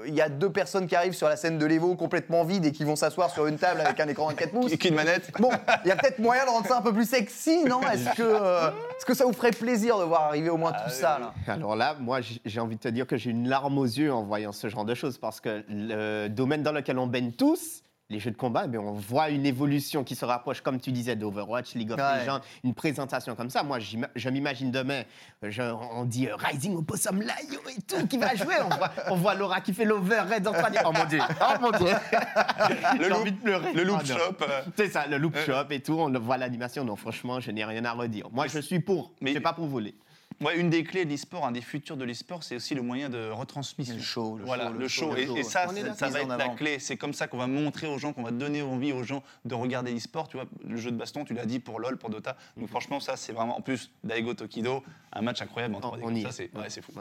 il 0.07 0.13
y 0.13 0.21
a 0.21 0.27
deux 0.27 0.51
personnes 0.51 0.85
qui 0.85 0.95
arrivent 0.95 1.13
sur 1.13 1.29
la 1.29 1.37
scène 1.37 1.57
de 1.57 1.65
l'Evo 1.65 1.95
complètement 1.95 2.43
vide 2.43 2.65
et 2.65 2.73
qui 2.73 2.83
vont 2.83 2.97
s'asseoir 2.97 3.31
sur 3.31 3.47
une 3.47 3.57
table 3.57 3.79
avec 3.79 3.97
un 3.99 4.07
écran 4.09 4.27
24 4.27 4.51
pouces. 4.51 4.71
Qui, 4.71 4.77
qui 4.77 4.87
une 4.89 4.95
manette. 4.95 5.31
Bon, 5.39 5.49
il 5.85 5.87
y 5.87 5.91
a 5.91 5.95
peut-être 5.95 6.19
moyen 6.19 6.45
de 6.45 6.49
rendre 6.49 6.67
ça 6.67 6.77
un 6.77 6.81
peu 6.81 6.93
plus 6.93 7.09
sexy, 7.09 7.63
non? 7.63 7.81
Est-ce 7.81 8.13
que, 8.15 8.21
euh, 8.21 8.69
est-ce 8.97 9.05
que 9.05 9.13
ça 9.13 9.25
vous 9.25 9.31
ferait 9.31 9.51
plaisir 9.51 9.97
de 9.97 10.03
voir 10.03 10.23
arriver 10.23 10.49
au 10.49 10.57
moins 10.57 10.73
tout 10.73 10.89
ça 10.89 11.17
là? 11.17 11.33
Alors 11.47 11.75
là, 11.77 11.95
moi, 11.99 12.19
j'ai 12.21 12.41
j'ai 12.43 12.59
envie 12.59 12.75
de 12.75 12.81
te 12.81 12.89
dire 12.89 13.07
que 13.07 13.15
j'ai 13.15 13.29
une 13.29 13.47
larme 13.47 13.77
aux 13.77 13.85
yeux 13.85 14.11
en 14.13 14.23
voyant 14.23 14.51
ce 14.51 14.67
genre 14.67 14.83
de 14.83 14.93
choses 14.93 15.17
parce 15.17 15.39
que 15.39 15.63
le 15.69 16.27
domaine 16.27 16.61
dans 16.61 16.73
lequel 16.73 16.99
on 16.99 17.07
baigne 17.07 17.31
tous, 17.31 17.83
les 18.11 18.19
jeux 18.19 18.31
de 18.31 18.35
combat, 18.37 18.65
eh 18.71 18.77
on 18.77 18.91
voit 18.93 19.29
une 19.29 19.45
évolution 19.45 20.03
qui 20.03 20.15
se 20.15 20.25
rapproche, 20.25 20.61
comme 20.61 20.79
tu 20.79 20.91
disais, 20.91 21.15
d'Overwatch, 21.15 21.73
League 21.75 21.91
of 21.91 21.97
Ouais. 21.99 22.19
Legends, 22.19 22.41
une 22.63 22.73
présentation 22.73 23.35
comme 23.35 23.49
ça. 23.49 23.63
Moi, 23.63 23.79
je 23.79 24.29
m'imagine 24.29 24.69
demain, 24.69 25.03
euh, 25.43 25.49
je- 25.49 25.61
on 25.61 26.03
dit 26.05 26.27
euh, 26.27 26.35
Rising 26.35 26.75
Opossum 26.75 27.21
Layo 27.21 27.59
et 27.75 27.81
tout 27.81 28.05
qui 28.07 28.17
va 28.17 28.35
jouer. 28.35 28.55
On 28.65 28.69
voit, 28.75 28.91
on 29.11 29.15
voit 29.15 29.33
Laura 29.35 29.61
qui 29.61 29.73
fait 29.73 29.85
l'overhead 29.85 30.45
en 30.47 30.51
train 30.51 30.69
de 30.69 30.77
Oh 30.85 30.91
mon 30.93 31.05
dieu, 31.05 31.19
oh 31.41 31.61
mon 31.61 31.71
dieu. 31.71 31.87
Le 32.99 33.07
loop- 33.09 33.17
envie 33.21 33.31
de 33.31 33.39
pleurer. 33.41 33.73
Le 33.73 33.83
loop 33.83 33.97
Ah, 34.01 34.07
non. 34.09 34.17
shop. 34.17 34.35
euh, 34.41 34.61
C'est 34.75 34.89
ça, 34.89 35.07
le 35.07 35.17
loop 35.17 35.37
shop 35.37 35.67
et 35.71 35.79
tout, 35.79 35.93
on 35.93 36.11
voit 36.19 36.37
l'animation. 36.37 36.83
Donc 36.85 36.99
franchement, 36.99 37.39
je 37.39 37.51
n'ai 37.51 37.63
rien 37.63 37.85
à 37.85 37.93
redire. 37.93 38.27
Moi, 38.31 38.47
je 38.47 38.59
suis 38.59 38.79
pour, 38.79 39.13
Mais- 39.21 39.33
c'est 39.33 39.39
pas 39.39 39.53
pour 39.53 39.67
voler. 39.67 39.95
Ouais, 40.41 40.57
une 40.57 40.71
des 40.71 40.83
clés 40.83 41.05
de 41.05 41.11
l'e-sport, 41.11 41.45
un 41.45 41.51
des 41.51 41.61
futurs 41.61 41.97
de 41.97 42.03
l'e-sport, 42.03 42.43
c'est 42.43 42.55
aussi 42.55 42.73
le 42.73 42.81
moyen 42.81 43.09
de 43.09 43.29
retransmission. 43.29 43.95
Le 43.95 44.01
show, 44.01 44.37
le 44.37 44.43
voilà, 44.43 44.65
show, 44.65 44.73
le 44.73 44.79
le 44.79 44.87
show. 44.87 45.15
Et, 45.15 45.43
ça, 45.43 45.67
ça, 45.95 46.09
va 46.09 46.21
être 46.21 46.27
la 46.35 46.49
clé. 46.49 46.79
C'est 46.79 46.97
comme 46.97 47.13
ça 47.13 47.27
qu'on 47.27 47.37
va 47.37 47.45
montrer 47.45 47.87
aux 47.87 47.99
gens, 47.99 48.11
qu'on 48.11 48.23
va 48.23 48.31
donner 48.31 48.63
envie 48.63 48.91
aux 48.91 49.03
gens 49.03 49.23
de 49.45 49.53
regarder 49.53 49.93
l'e-sport. 49.93 50.27
Tu 50.27 50.37
vois, 50.37 50.47
le 50.67 50.77
jeu 50.77 50.89
de 50.89 50.97
baston, 50.97 51.25
tu 51.25 51.35
l'as 51.35 51.45
dit 51.45 51.59
pour 51.59 51.79
LoL, 51.79 51.97
pour 51.97 52.09
Dota. 52.09 52.35
Donc 52.57 52.69
franchement, 52.69 52.99
ça, 52.99 53.17
c'est 53.17 53.33
vraiment. 53.33 53.57
En 53.57 53.61
plus, 53.61 53.91
Daigo 54.03 54.33
Tokido, 54.33 54.83
un 55.13 55.21
match 55.21 55.41
incroyable 55.41 55.75
en 55.75 55.79
On, 55.79 55.97
3D. 55.97 55.99
on 56.03 56.15
y 56.15 56.23
ça, 56.23 56.31
c'est 56.31 56.49
ouais, 56.55 56.69
fou. 56.81 56.93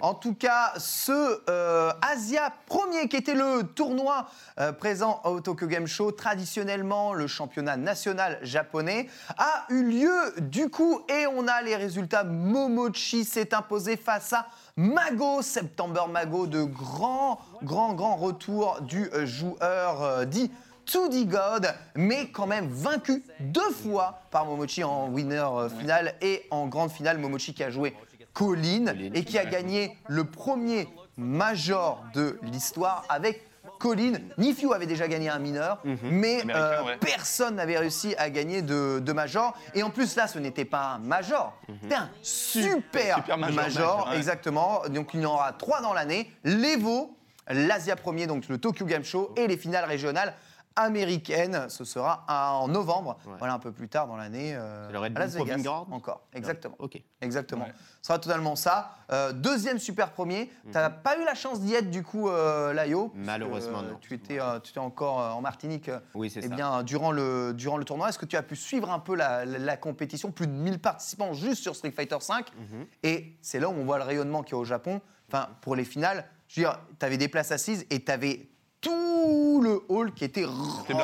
En 0.00 0.14
tout 0.14 0.34
cas, 0.34 0.72
ce 0.76 1.42
euh, 1.48 1.92
Asia 2.02 2.52
premier 2.66 3.08
qui 3.08 3.16
était 3.16 3.34
le 3.34 3.62
tournoi 3.62 4.28
euh, 4.58 4.72
présent 4.72 5.20
au 5.24 5.40
Tokyo 5.40 5.66
Game 5.66 5.86
Show, 5.86 6.12
traditionnellement 6.12 7.14
le 7.14 7.26
championnat 7.26 7.76
national 7.76 8.38
japonais, 8.42 9.08
a 9.38 9.64
eu 9.70 9.82
lieu 9.82 10.34
du 10.38 10.68
coup 10.68 11.00
et 11.08 11.26
on 11.26 11.48
a 11.48 11.62
les 11.62 11.76
résultats. 11.76 12.24
Momochi 12.24 13.24
s'est 13.24 13.54
imposé 13.54 13.96
face 13.96 14.32
à 14.32 14.46
Mago, 14.76 15.42
September 15.42 16.02
Mago, 16.10 16.46
de 16.46 16.62
grand, 16.62 17.40
grand, 17.62 17.94
grand 17.94 18.16
retour 18.16 18.80
du 18.82 19.10
joueur 19.24 20.02
euh, 20.02 20.24
dit 20.24 20.50
2D 20.86 21.26
God, 21.26 21.72
mais 21.94 22.28
quand 22.30 22.46
même 22.46 22.68
vaincu 22.68 23.22
deux 23.40 23.70
fois 23.70 24.22
par 24.30 24.46
Momochi 24.46 24.84
en 24.84 25.08
winner 25.08 25.44
euh, 25.52 25.68
final 25.68 26.14
et 26.20 26.46
en 26.50 26.66
grande 26.66 26.90
finale. 26.90 27.18
Momochi 27.18 27.54
qui 27.54 27.62
a 27.62 27.70
joué 27.70 27.94
Colline. 28.32 28.94
et 29.14 29.24
qui 29.24 29.38
a 29.38 29.44
gagné 29.44 29.96
le 30.08 30.24
premier 30.24 30.88
major 31.16 32.02
de 32.14 32.38
l'histoire 32.42 33.04
avec 33.08 33.44
Colline. 33.78 34.20
Nifiu 34.38 34.72
avait 34.74 34.86
déjà 34.86 35.08
gagné 35.08 35.28
un 35.30 35.38
mineur, 35.38 35.82
mais 36.02 36.42
Américain, 36.42 36.54
euh, 36.54 36.84
ouais. 36.84 36.96
personne 37.00 37.54
n'avait 37.56 37.78
réussi 37.78 38.14
à 38.18 38.28
gagner 38.30 38.60
de, 38.62 38.98
de 39.00 39.12
major. 39.12 39.56
Et 39.74 39.82
en 39.82 39.90
plus, 39.90 40.16
là, 40.16 40.26
ce 40.28 40.38
n'était 40.38 40.64
pas 40.66 40.92
un 40.94 40.98
major, 40.98 41.54
c'était 41.82 41.94
un 41.94 42.10
super, 42.22 43.16
Super 43.16 43.38
major, 43.38 43.56
major, 43.56 44.08
ouais. 44.10 44.16
exactement. 44.18 44.82
Donc 44.90 45.10
il 45.14 45.20
y 45.22 45.26
en 45.26 45.30
aura 45.34 45.52
trois 45.52 45.80
dans 45.80 45.94
l'année. 45.94 46.30
L'Evo, 46.44 47.16
l'Asia 47.48 47.96
premier, 47.96 48.26
donc 48.26 48.48
le 48.48 48.58
Tokyo 48.58 48.84
Game 48.84 49.04
Show, 49.04 49.32
et 49.36 49.46
les 49.46 49.56
finales 49.56 49.86
régionales 49.86 50.34
américaines. 50.82 51.66
Ce 51.68 51.84
sera 51.84 52.24
en 52.28 52.68
novembre, 52.68 53.16
Ouais. 53.26 53.32
voilà 53.38 53.54
un 53.54 53.58
peu 53.58 53.72
plus 53.72 53.88
tard 53.88 54.06
dans 54.06 54.16
l'année, 54.16 54.52
euh, 54.54 54.88
à 54.88 55.08
Las 55.08 55.34
Vegas. 55.34 55.56
Ground 55.58 55.92
Encore, 55.92 56.22
exactement. 56.34 56.74
Ok. 56.78 57.02
Exactement. 57.20 57.64
Ouais. 57.66 57.72
Ce 58.02 58.06
sera 58.08 58.18
totalement 58.18 58.56
ça. 58.56 58.94
Euh, 59.12 59.32
deuxième 59.32 59.78
super 59.78 60.12
premier. 60.12 60.50
Tu 60.64 60.70
n'as 60.72 60.88
pas 60.90 61.18
eu 61.18 61.24
la 61.24 61.34
chance 61.34 61.60
d'y 61.60 61.74
être 61.74 61.90
du 61.90 62.02
coup, 62.02 62.28
euh, 62.28 62.72
Layo. 62.72 63.12
Malheureusement, 63.14 63.80
euh, 63.80 63.90
non. 63.92 63.98
Tu 64.00 64.14
étais, 64.14 64.40
euh, 64.40 64.58
tu 64.60 64.70
étais 64.70 64.78
encore 64.80 65.20
euh, 65.20 65.30
en 65.30 65.40
Martinique. 65.40 65.90
Oui, 66.14 66.30
c'est 66.30 66.40
eh 66.44 66.48
ça. 66.48 66.54
bien, 66.54 66.82
durant 66.82 67.12
le, 67.12 67.52
durant 67.52 67.76
le 67.76 67.84
tournoi, 67.84 68.08
est-ce 68.08 68.18
que 68.18 68.26
tu 68.26 68.36
as 68.36 68.42
pu 68.42 68.56
suivre 68.56 68.90
un 68.90 68.98
peu 69.00 69.14
la, 69.14 69.44
la- 69.44 69.58
la 69.58 69.76
compétition? 69.76 70.30
Plus 70.32 70.46
de 70.46 70.52
1000 70.52 70.78
participants 70.78 71.32
juste 71.34 71.62
sur 71.62 71.76
Street 71.76 71.90
Fighter 71.92 72.16
V. 72.16 72.34
Mhm. 72.58 72.86
Et 73.02 73.36
c'est 73.42 73.60
là 73.60 73.68
où 73.68 73.72
on 73.72 73.84
voit 73.84 73.98
le 73.98 74.04
rayonnement 74.04 74.42
qu'il 74.42 74.54
y 74.54 74.56
a 74.56 74.60
au 74.60 74.64
Japon. 74.64 75.00
Enfin, 75.28 75.48
pour 75.60 75.76
les 75.76 75.84
finales, 75.84 76.24
je 76.48 76.60
veux 76.60 76.66
dire, 76.66 76.80
tu 76.98 77.06
avais 77.06 77.16
des 77.18 77.28
places 77.28 77.52
assises 77.52 77.86
et 77.90 78.02
tu 78.04 78.10
avais 78.10 78.48
tout 78.80 79.60
le 79.62 79.82
hall 79.88 80.12
qui 80.14 80.24
était 80.24 80.44
rempli 80.44 80.94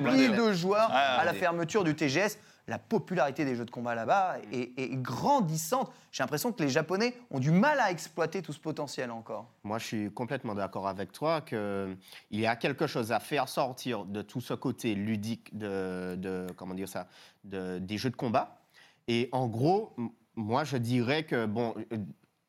blindé. 0.00 0.28
de 0.28 0.52
joueurs 0.52 0.90
Ouais, 0.90 0.96
à 0.96 1.24
la 1.24 1.34
fermeture 1.34 1.84
du 1.84 1.94
TGS. 1.94 2.38
La 2.68 2.78
popularité 2.78 3.44
des 3.44 3.56
jeux 3.56 3.64
de 3.64 3.70
combat 3.70 3.96
là-bas 3.96 4.36
est, 4.52 4.78
est 4.78 4.90
grandissante. 4.96 5.90
J'ai 6.12 6.22
l'impression 6.22 6.52
que 6.52 6.62
les 6.62 6.68
Japonais 6.68 7.14
ont 7.32 7.40
du 7.40 7.50
mal 7.50 7.80
à 7.80 7.90
exploiter 7.90 8.42
tout 8.42 8.52
ce 8.52 8.60
potentiel 8.60 9.10
encore. 9.10 9.48
Moi, 9.64 9.78
je 9.78 9.86
suis 9.86 10.10
complètement 10.12 10.54
d'accord 10.54 10.86
avec 10.86 11.10
toi 11.10 11.40
qu'il 11.40 11.96
y 12.30 12.46
a 12.46 12.54
quelque 12.54 12.86
chose 12.86 13.10
à 13.10 13.18
faire 13.18 13.48
sortir 13.48 14.04
de 14.04 14.22
tout 14.22 14.40
ce 14.40 14.54
côté 14.54 14.94
ludique 14.94 15.56
de, 15.56 16.14
de- 16.16 16.46
comment 16.56 16.74
dire 16.74 16.88
ça, 16.88 17.08
de- 17.42 17.78
des 17.80 17.98
jeux 17.98 18.10
de 18.10 18.16
combat. 18.16 18.60
Et 19.08 19.28
en 19.32 19.48
gros, 19.48 19.96
moi, 20.36 20.62
je 20.62 20.76
dirais 20.76 21.24
que, 21.24 21.46
bon, 21.46 21.74
euh, 21.92 21.96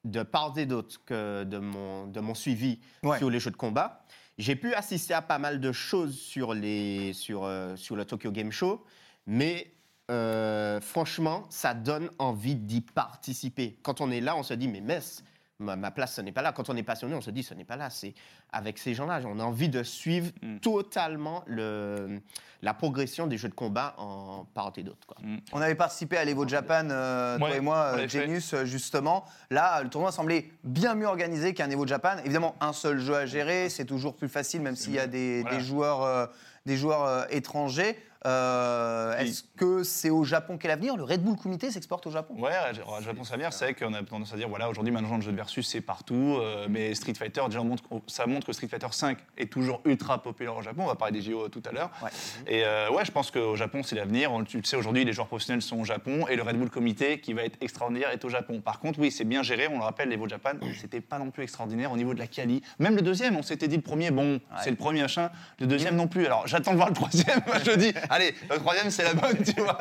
de 0.04 0.22
part 0.24 0.56
et 0.58 0.68
d'autre 0.68 1.00
que 1.06 1.44
de 1.46 1.58
mon, 1.58 2.06
de 2.06 2.20
mon 2.20 2.36
suivi 2.36 2.80
Ouais. 3.04 3.18
sur 3.18 3.30
les 3.32 3.40
jeux 3.40 3.52
de 3.52 3.58
combat, 3.58 4.04
j'ai 4.42 4.56
pu 4.56 4.74
assister 4.74 5.14
à 5.14 5.22
pas 5.22 5.38
mal 5.38 5.60
de 5.60 5.72
choses 5.72 6.18
sur, 6.18 6.54
les, 6.54 7.14
sur, 7.14 7.44
euh, 7.44 7.76
sur 7.76 7.96
le 7.96 8.06
Tokyo 8.06 8.32
Game 8.32 8.52
Show, 8.52 8.84
mais 9.28 9.72
euh, 10.10 10.82
franchement, 10.82 11.46
ça 11.50 11.76
donne 11.76 12.10
envie 12.18 12.56
d'y 12.56 12.82
participer. 12.82 13.78
Quand 13.84 14.02
on 14.02 14.10
est 14.10 14.20
là, 14.20 14.36
on 14.36 14.42
se 14.42 14.56
dit, 14.56 14.68
mais 14.68 14.82
Mess, 14.82 15.24
ma, 15.62 15.76
ma 15.76 15.92
place, 15.92 16.16
ce 16.16 16.22
n'est 16.22 16.32
pas 16.32 16.42
là. 16.42 16.52
Quand 16.52 16.70
on 16.70 16.76
est 16.76 16.84
passionné, 16.84 17.16
on 17.16 17.22
se 17.22 17.32
dit, 17.32 17.44
ce 17.44 17.54
n'est 17.54 17.64
pas 17.64 17.76
là. 17.78 17.90
C'est 17.90 18.14
avec 18.52 18.78
ces 18.78 18.94
gens-là, 18.94 19.22
on 19.26 19.40
a 19.40 19.44
envie 19.44 19.70
de 19.70 19.84
suivre 19.84 20.32
Mm. 20.42 20.58
totalement 20.60 21.44
le, 21.48 22.20
la 22.62 22.74
progression 22.74 23.28
des 23.28 23.38
jeux 23.38 23.50
de 23.50 23.54
combat 23.54 23.94
en 23.98 24.46
part 24.54 24.72
et 24.78 24.84
d'autre. 24.84 25.06
quoi. 25.08 25.18
On 25.54 25.62
avait 25.62 25.76
participé 25.76 26.18
à 26.18 26.26
l'Evo 26.26 26.48
Japan, 26.48 26.90
euh, 26.90 27.38
toi 27.38 27.56
et 27.56 27.60
moi, 27.60 27.78
euh, 27.78 27.98
fait. 28.00 28.10
Genius, 28.10 28.54
euh, 28.54 28.66
justement. 28.66 29.24
Là, 29.50 29.82
le 29.84 29.90
tournoi 29.90 30.12
semblait 30.12 30.50
bien 30.64 30.96
mieux 30.96 31.06
organisé 31.08 31.54
qu'un 31.54 31.70
Evo 31.70 31.86
Japan. 31.88 32.18
Évidemment, 32.26 32.56
un 32.60 32.74
seul 32.74 33.00
jeu 33.00 33.16
à 33.16 33.26
gérer, 33.26 33.70
c'est 33.70 33.86
toujours 33.86 34.16
plus 34.16 34.30
facile, 34.30 34.62
même 34.62 34.76
s'il 34.76 34.94
y 34.94 35.00
a 35.00 35.08
des, 35.08 35.42
Voilà. 35.42 35.58
des 35.58 35.64
joueurs, 35.64 36.02
euh, 36.04 36.26
des 36.66 36.78
joueurs 36.78 37.04
euh, 37.06 37.26
étrangers. 37.30 37.98
Euh, 38.26 39.16
Oui. 39.20 39.30
Est-ce 39.30 39.44
que 39.58 39.84
c'est 39.84 40.10
au 40.10 40.24
Japon 40.24 40.58
qu'est 40.58 40.68
l'avenir? 40.68 40.96
Le 40.96 41.04
Red 41.04 41.24
Bull 41.24 41.36
Comité 41.38 41.72
s'exporte 41.72 42.06
au 42.08 42.12
Japon? 42.12 42.36
Ouais, 42.38 42.52
je 42.74 43.04
Japon 43.04 43.24
ça 43.24 43.38
vient, 43.38 43.52
c'est 43.52 43.74
qu'on 43.74 43.94
a 43.94 44.04
tendance 44.04 44.34
à 44.34 44.38
dire 44.38 44.50
voilà 44.50 44.70
aujourd'hui 44.70 44.94
maintenant 44.94 45.16
le 45.16 45.22
jeu 45.22 45.32
de 45.32 45.36
versus 45.36 45.68
c'est 45.68 45.82
partout, 45.82 46.38
euh, 46.40 46.68
mais 46.70 46.94
Street 46.94 47.14
Fighter 47.14 47.42
déjà 47.48 47.62
montre, 47.62 47.84
ça 48.08 48.26
montre 48.28 48.48
que 48.48 48.54
Street 48.54 48.68
Fighter 48.68 48.88
5 48.92 49.18
est 49.38 49.52
toujours 49.52 49.82
ultra 49.86 50.22
populaire 50.22 50.56
au 50.56 50.62
Japon. 50.62 50.84
On 50.84 50.88
va 50.88 50.96
parler 50.96 51.20
des 51.20 51.22
JO 51.22 51.50
tout 51.50 51.64
à 51.68 51.72
l'heure. 51.72 51.90
Ouais. 52.04 52.10
Et 52.48 52.64
euh, 52.66 52.92
ouais, 52.92 53.06
je 53.06 53.12
pense 53.12 53.32
qu'au 53.32 53.56
Japon 53.56 53.82
c'est 53.84 53.96
l'avenir. 53.96 54.32
Tu 54.48 54.58
le 54.58 54.64
sais 54.64 54.76
aujourd'hui, 54.76 55.04
les 55.06 55.14
joueurs 55.14 55.28
professionnels 55.28 55.62
sont 55.62 55.80
au 55.80 55.86
Japon 55.86 56.28
et 56.28 56.36
le 56.36 56.44
Red 56.44 56.58
Bull 56.58 56.70
Comité 56.70 57.20
qui 57.20 57.34
va 57.34 57.44
être 57.44 57.58
extraordinaire 57.62 58.10
est 58.12 58.24
au 58.26 58.30
Japon. 58.30 58.62
Par 58.62 58.80
contre, 58.80 59.00
oui, 59.00 59.12
c'est 59.12 59.26
bien 59.26 59.44
géré. 59.44 59.68
On 59.68 59.78
le 59.78 59.84
rappelle, 59.84 60.10
l'Evo 60.10 60.28
Japan, 60.28 60.52
c'était 60.80 61.02
pas 61.02 61.20
non 61.20 61.32
plus 61.32 61.44
extraordinaire 61.44 61.92
au 61.92 61.98
niveau 61.98 62.14
de 62.14 62.20
la 62.20 62.28
quali. 62.28 62.62
Même 62.80 62.96
le 62.96 63.02
deuxième, 63.02 63.36
on 63.36 63.44
s'était 63.44 63.68
dit 63.68 63.76
le 63.78 63.82
premier, 63.82 64.12
bon, 64.12 64.40
c'est 64.64 64.70
le 64.70 64.76
premier 64.76 65.02
machin. 65.02 65.30
Le 65.60 65.68
deuxième 65.68 65.96
non 65.96 66.08
plus. 66.08 66.26
Alors 66.26 66.48
j'attends 66.48 66.72
de 66.72 66.78
voir 66.78 66.90
le 66.90 66.96
troisième. 66.96 67.42
je 67.66 67.72
dis, 67.72 67.94
allez, 68.12 68.36
le 68.50 68.58
troisième 68.58 68.92
c'est 68.92 69.04
la 69.04 69.14
bonne, 69.14 69.42
tu 69.44 69.60
vois. 69.62 69.78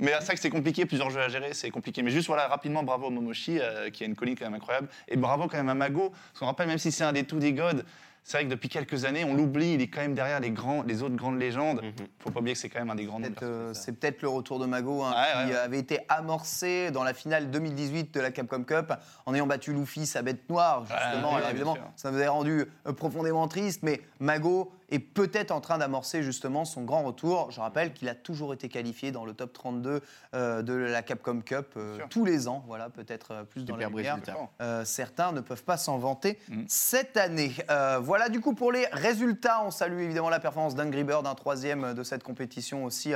Mais 0.00 0.12
c'est 0.18 0.26
vrai 0.26 0.34
que 0.34 0.40
c'est 0.40 0.50
compliqué, 0.50 0.86
plusieurs 0.86 1.10
jeux 1.10 1.20
à 1.20 1.28
gérer, 1.28 1.54
c'est 1.54 1.70
compliqué. 1.70 2.02
Mais 2.02 2.10
juste 2.10 2.26
voilà, 2.26 2.46
rapidement, 2.48 2.82
bravo 2.82 3.06
à 3.06 3.10
Momoshi, 3.10 3.58
euh, 3.60 3.90
qui 3.90 4.04
a 4.04 4.06
une 4.06 4.16
colline 4.16 4.36
quand 4.36 4.44
même 4.44 4.54
incroyable. 4.54 4.88
Et 5.08 5.16
bravo 5.16 5.48
quand 5.48 5.56
même 5.56 5.68
à 5.68 5.74
Mago, 5.74 6.10
parce 6.10 6.40
qu'on 6.40 6.46
rappelle, 6.46 6.68
même 6.68 6.78
si 6.78 6.92
c'est 6.92 7.04
un 7.04 7.12
des 7.12 7.24
tout 7.24 7.38
des 7.38 7.52
gods, 7.52 7.82
c'est 8.28 8.36
vrai 8.36 8.44
que 8.44 8.50
depuis 8.50 8.68
quelques 8.68 9.06
années, 9.06 9.24
on 9.24 9.32
l'oublie, 9.32 9.72
il 9.72 9.80
est 9.80 9.88
quand 9.88 10.02
même 10.02 10.14
derrière 10.14 10.38
les, 10.38 10.50
grands, 10.50 10.82
les 10.82 11.02
autres 11.02 11.16
grandes 11.16 11.38
légendes. 11.38 11.80
Faut 12.18 12.30
pas 12.30 12.40
oublier 12.40 12.52
que 12.52 12.60
c'est 12.60 12.68
quand 12.68 12.78
même 12.78 12.90
un 12.90 12.94
des 12.94 13.06
grands 13.06 13.20
noms 13.20 13.28
euh, 13.42 13.72
c'est 13.72 13.92
peut-être 13.92 14.20
le 14.20 14.28
retour 14.28 14.58
de 14.58 14.66
Mago 14.66 15.02
hein, 15.02 15.14
qui 15.14 15.46
ouais, 15.46 15.54
ouais. 15.54 15.56
avait 15.56 15.78
été 15.78 16.00
amorcé 16.10 16.90
dans 16.90 17.04
la 17.04 17.14
finale 17.14 17.50
2018 17.50 18.12
de 18.12 18.20
la 18.20 18.30
Capcom 18.30 18.64
Cup 18.64 18.92
en 19.24 19.34
ayant 19.34 19.46
battu 19.46 19.72
Luffy, 19.72 20.04
sa 20.04 20.20
bête 20.20 20.46
noire, 20.50 20.84
justement. 20.84 21.30
Ouais, 21.30 21.38
Alors, 21.38 21.48
évidemment, 21.48 21.78
ça 21.96 22.10
nous 22.10 22.18
avait 22.18 22.28
rendu 22.28 22.66
euh, 22.86 22.92
profondément 22.92 23.48
triste, 23.48 23.82
mais 23.82 24.02
Mago 24.20 24.72
est 24.90 24.98
peut-être 24.98 25.50
en 25.50 25.60
train 25.60 25.78
d'amorcer 25.78 26.22
justement 26.22 26.64
son 26.64 26.82
grand 26.82 27.02
retour. 27.02 27.50
Je 27.50 27.60
rappelle 27.60 27.92
qu'il 27.92 28.08
a 28.08 28.14
toujours 28.14 28.52
été 28.52 28.68
qualifié 28.68 29.12
dans 29.12 29.24
le 29.24 29.34
top 29.34 29.52
32 29.52 30.00
euh, 30.34 30.62
de 30.62 30.72
la 30.72 31.02
Capcom 31.02 31.40
Cup 31.40 31.74
euh, 31.76 31.98
tous 32.10 32.24
les 32.24 32.48
ans. 32.48 32.64
Voilà, 32.66 32.88
peut-être 32.88 33.32
euh, 33.32 33.44
plus 33.44 33.64
dans 33.64 33.76
la 33.76 33.88
lumière. 33.88 34.18
certains 34.84 35.32
ne 35.32 35.40
peuvent 35.40 35.64
pas 35.64 35.76
s'en 35.76 35.98
vanter 35.98 36.38
Mm. 36.48 36.64
cette 36.68 37.16
année. 37.16 37.52
Voilà 38.00 38.28
du 38.28 38.40
coup 38.40 38.54
pour 38.54 38.72
les 38.72 38.86
résultats. 38.92 39.62
On 39.64 39.70
salue 39.70 40.00
évidemment 40.00 40.30
la 40.30 40.40
performance 40.40 40.74
d'Angry 40.74 41.04
Bird, 41.04 41.26
un 41.26 41.34
troisième 41.34 41.94
de 41.94 42.02
cette 42.02 42.22
compétition 42.22 42.84
aussi. 42.84 43.12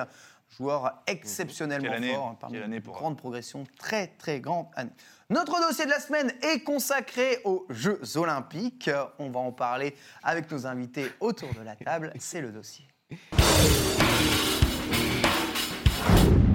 Joueur 0.57 1.03
exceptionnellement 1.07 1.89
Quelle 1.89 1.97
année, 1.97 2.15
fort, 2.15 2.27
hein, 2.29 2.37
parmi 2.39 2.55
quelle 2.57 2.65
année 2.65 2.77
une 2.77 2.83
pour- 2.83 2.95
grande 2.95 3.17
progression, 3.17 3.65
très 3.79 4.09
très 4.09 4.41
grande 4.41 4.67
année. 4.77 4.91
Notre 5.31 5.67
dossier 5.67 5.87
de 5.87 5.91
la 5.91 5.99
semaine 6.01 6.31
est 6.43 6.61
consacré 6.63 7.39
aux 7.45 7.65
Jeux 7.71 8.01
Olympiques. 8.17 8.91
On 9.19 9.31
va 9.31 9.41
en 9.41 9.53
parler 9.53 9.95
avec 10.23 10.51
nos 10.51 10.67
invités 10.67 11.11
autour 11.21 11.49
de 11.55 11.63
la 11.63 11.75
table. 11.75 12.13
C'est 12.19 12.43
le 12.43 12.53
dossier. 12.53 12.87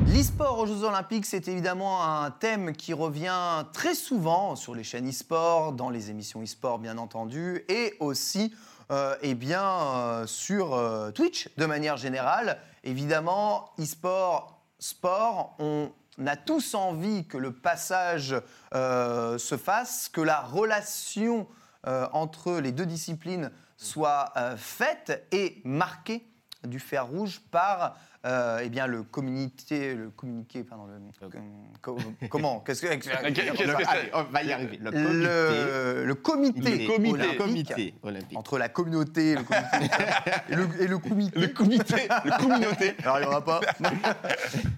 L'e-sport 0.07 0.59
aux 0.59 0.65
Jeux 0.67 0.83
Olympiques, 0.83 1.25
c'est 1.25 1.47
évidemment 1.47 2.03
un 2.03 2.31
thème 2.31 2.73
qui 2.73 2.93
revient 2.93 3.65
très 3.73 3.93
souvent 3.93 4.55
sur 4.55 4.73
les 4.73 4.83
chaînes 4.83 5.09
e-sport, 5.09 5.73
dans 5.73 5.89
les 5.89 6.09
émissions 6.09 6.41
e-sport 6.41 6.79
bien 6.79 6.97
entendu, 6.97 7.63
et 7.69 7.93
aussi 7.99 8.53
euh, 8.89 9.15
eh 9.21 9.35
bien, 9.35 9.63
euh, 9.63 10.25
sur 10.27 10.73
euh, 10.73 11.11
Twitch 11.11 11.49
de 11.57 11.65
manière 11.65 11.97
générale. 11.97 12.57
Évidemment, 12.87 13.73
e-sport, 13.77 14.61
sport, 14.79 15.57
on 15.59 15.91
a 16.25 16.37
tous 16.37 16.73
envie 16.73 17.27
que 17.27 17.37
le 17.37 17.51
passage 17.51 18.33
euh, 18.73 19.37
se 19.37 19.57
fasse, 19.57 20.07
que 20.07 20.21
la 20.21 20.39
relation 20.39 21.49
euh, 21.85 22.07
entre 22.13 22.53
les 22.53 22.71
deux 22.71 22.85
disciplines 22.85 23.51
soit 23.75 24.31
euh, 24.37 24.55
faite 24.55 25.27
et 25.33 25.61
marquée 25.65 26.25
du 26.63 26.79
fer 26.79 27.05
rouge 27.05 27.41
par 27.51 27.97
euh, 28.25 28.59
eh 28.63 28.69
bien, 28.69 28.87
le 28.87 29.03
communiqué, 29.03 29.93
le 29.93 30.09
communiqué, 30.09 30.63
pardon, 30.63 30.87
le, 30.87 31.29
co- 31.81 31.97
comment 32.29 32.59
Qu'est-ce 32.65 32.81
que 32.81 32.87
allez, 32.87 34.11
on 34.13 34.23
va 34.23 34.43
y 34.43 34.51
arriver. 34.51 34.79
Le 34.81 34.91
comité, 34.91 35.13
le, 35.13 36.05
le 36.05 36.15
comité, 36.15 36.87
le 36.87 36.87
comité. 36.87 37.13
olympique, 37.13 37.37
comité 37.37 37.93
olympique. 38.03 38.37
entre 38.37 38.57
la 38.57 38.69
communauté 38.69 39.35
le 39.35 39.43
comité, 39.43 39.77
et, 40.49 40.55
le, 40.55 40.67
et 40.81 40.87
le 40.87 40.97
comité. 40.97 41.39
Le 41.39 41.47
comité, 41.47 42.07
le 42.25 42.37
communauté. 42.37 42.95
Alors, 43.03 43.17
il 43.19 43.21
n'y 43.21 43.27
aura 43.27 43.43
pas. 43.43 43.61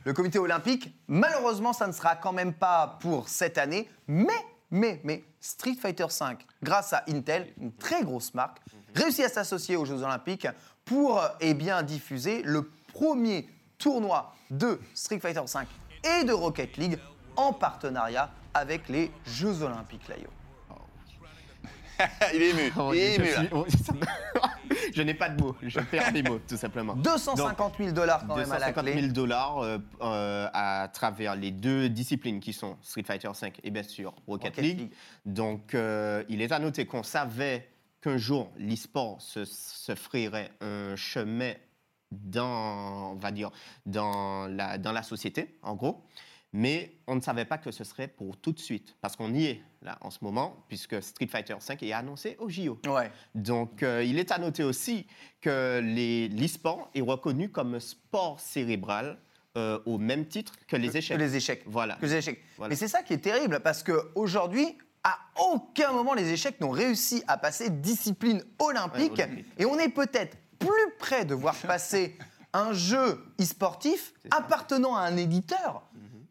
le 0.06 0.14
comité 0.14 0.40
olympique, 0.40 0.94
malheureusement, 1.08 1.74
ça 1.74 1.88
ne 1.88 1.94
sera 1.94 2.16
quand 2.16 2.34
même 2.34 2.54
pas 2.54 2.98
pour 3.02 3.30
cette 3.30 3.58
année, 3.58 3.90
mais, 4.08 4.34
mais, 4.72 5.00
mais, 5.04 5.24
Street 5.40 5.76
Fighter 5.80 6.06
V, 6.06 6.36
grâce 6.62 6.92
à 6.94 7.04
Intel, 7.08 7.48
une 7.62 7.72
très 7.72 8.04
grosse 8.04 8.34
marque, 8.34 8.60
réussit 8.94 9.24
à 9.26 9.30
s'associer 9.30 9.76
aux 9.78 9.86
Jeux 9.86 10.04
Olympiques 10.04 10.48
pour 10.84 11.22
eh 11.40 11.54
bien, 11.54 11.82
diffuser 11.84 12.42
le 12.44 12.70
premier 12.94 13.48
tournoi 13.78 14.34
de 14.52 14.80
Street 14.94 15.20
Fighter 15.20 15.42
V 15.42 15.66
et 16.22 16.24
de 16.24 16.34
Rocket 16.34 16.78
League 16.78 17.00
en 17.36 17.54
partenariat 17.54 18.30
avec 18.54 18.90
les 18.90 19.12
Jeux 19.26 19.62
Olympiques, 19.62 20.08
Layo. 20.08 20.28
Il 22.34 22.42
est 22.42 22.50
ému. 22.52 22.72
Oh, 22.78 22.92
il 22.94 23.00
est 23.00 23.16
je, 23.16 23.22
ému, 23.22 23.32
là. 23.32 23.38
suis- 23.40 23.50
oh, 23.52 23.66
je 24.96 25.02
n'ai 25.02 25.14
pas 25.14 25.28
de 25.28 25.42
mots, 25.42 25.54
je 25.62 25.82
perds 25.82 26.14
mes 26.14 26.24
mots, 26.24 26.40
tout 26.48 26.56
simplement. 26.56 26.96
250 26.96 27.74
000 27.78 27.92
dollars 27.92 28.26
quand 28.26 28.38
même 28.38 28.50
à 28.54 28.58
la 28.60 28.72
250 28.72 28.86
clé. 28.86 29.02
000 29.02 29.12
dollars 29.14 29.58
euh, 29.60 29.78
euh, 30.02 30.48
à 30.54 30.88
travers 30.94 31.36
les 31.36 31.52
deux 31.52 31.90
disciplines 31.90 32.40
qui 32.40 32.54
sont 32.54 32.78
Street 32.82 33.04
Fighter 33.06 33.30
V 33.42 33.52
et 33.64 33.70
bien 33.70 33.84
sûr 33.84 34.14
Rocket, 34.28 34.52
Rocket 34.52 34.64
League. 34.64 34.80
League. 34.80 34.92
Donc, 35.26 35.76
euh, 35.76 36.24
il 36.30 36.42
est 36.42 36.54
à 36.54 36.60
noter 36.60 36.86
qu'on 36.86 37.04
savait 37.04 37.68
qu'un 38.02 38.16
jour, 38.18 38.50
l'e-sport 38.58 39.22
se, 39.22 39.44
se 39.44 39.94
ferait 39.94 40.52
un 40.62 40.96
chemin 40.96 41.52
dans, 42.12 43.12
on 43.14 43.16
va 43.16 43.32
dire, 43.32 43.52
dans 43.86 44.48
la, 44.48 44.78
dans 44.78 44.92
la 44.92 45.04
société, 45.04 45.58
en 45.62 45.76
gros. 45.76 46.04
Mais 46.52 46.94
on 47.06 47.14
ne 47.16 47.22
savait 47.22 47.46
pas 47.46 47.60
que 47.60 47.70
ce 47.70 47.84
serait 47.84 48.08
pour 48.08 48.36
tout 48.38 48.52
de 48.52 48.58
suite, 48.60 48.96
parce 49.02 49.16
qu'on 49.16 49.32
y 49.36 49.46
est 49.46 49.62
là 49.84 50.00
en 50.02 50.10
ce 50.10 50.18
moment, 50.24 50.66
puisque 50.68 51.02
Street 51.04 51.28
Fighter 51.28 51.54
V 51.68 51.88
est 51.88 51.94
annoncé 51.94 52.38
au 52.40 52.50
JO. 52.50 52.80
Ouais. 52.88 53.12
Donc, 53.36 53.84
euh, 53.84 54.04
il 54.04 54.18
est 54.18 54.32
à 54.32 54.40
noter 54.40 54.64
aussi 54.64 55.06
que 55.42 55.80
les- 55.84 56.28
l'e-sport 56.30 56.90
est 56.96 57.02
reconnu 57.02 57.50
comme 57.50 57.80
sport 57.80 58.40
cérébral 58.40 59.20
euh, 59.58 59.80
au 59.86 59.98
même 60.00 60.26
titre 60.28 60.54
que 60.68 60.76
les 60.76 60.96
échecs. 60.98 61.18
Que 61.18 61.22
les 61.24 61.36
échecs. 61.36 61.64
Voilà. 61.68 61.96
Que 61.96 62.06
les 62.08 62.16
échecs. 62.16 62.40
Voilà. 62.58 62.70
Mais 62.70 62.76
c'est 62.76 62.88
ça 62.88 63.04
qui 63.04 63.14
est 63.14 63.18
terrible 63.20 63.60
parce 63.62 63.84
qu'aujourd'hui, 63.84 64.76
à 65.04 65.18
aucun 65.52 65.92
moment 65.92 66.14
les 66.14 66.32
échecs 66.32 66.60
n'ont 66.62 66.70
réussi 66.72 67.24
à 67.28 67.38
passer 67.38 67.70
discipline 67.70 68.44
olympique. 68.60 69.14
Ouais, 69.18 69.24
olympique. 69.24 69.46
Et 69.58 69.66
on 69.66 69.78
est 69.80 69.90
peut-être 69.90 70.38
près 71.00 71.26
de 71.26 71.34
voir 71.34 71.56
passer 71.68 72.18
un 72.54 72.74
jeu 72.74 73.24
e-sportif 73.40 74.14
appartenant 74.32 74.96
à 74.96 75.02
un 75.02 75.18
éditeur 75.18 75.84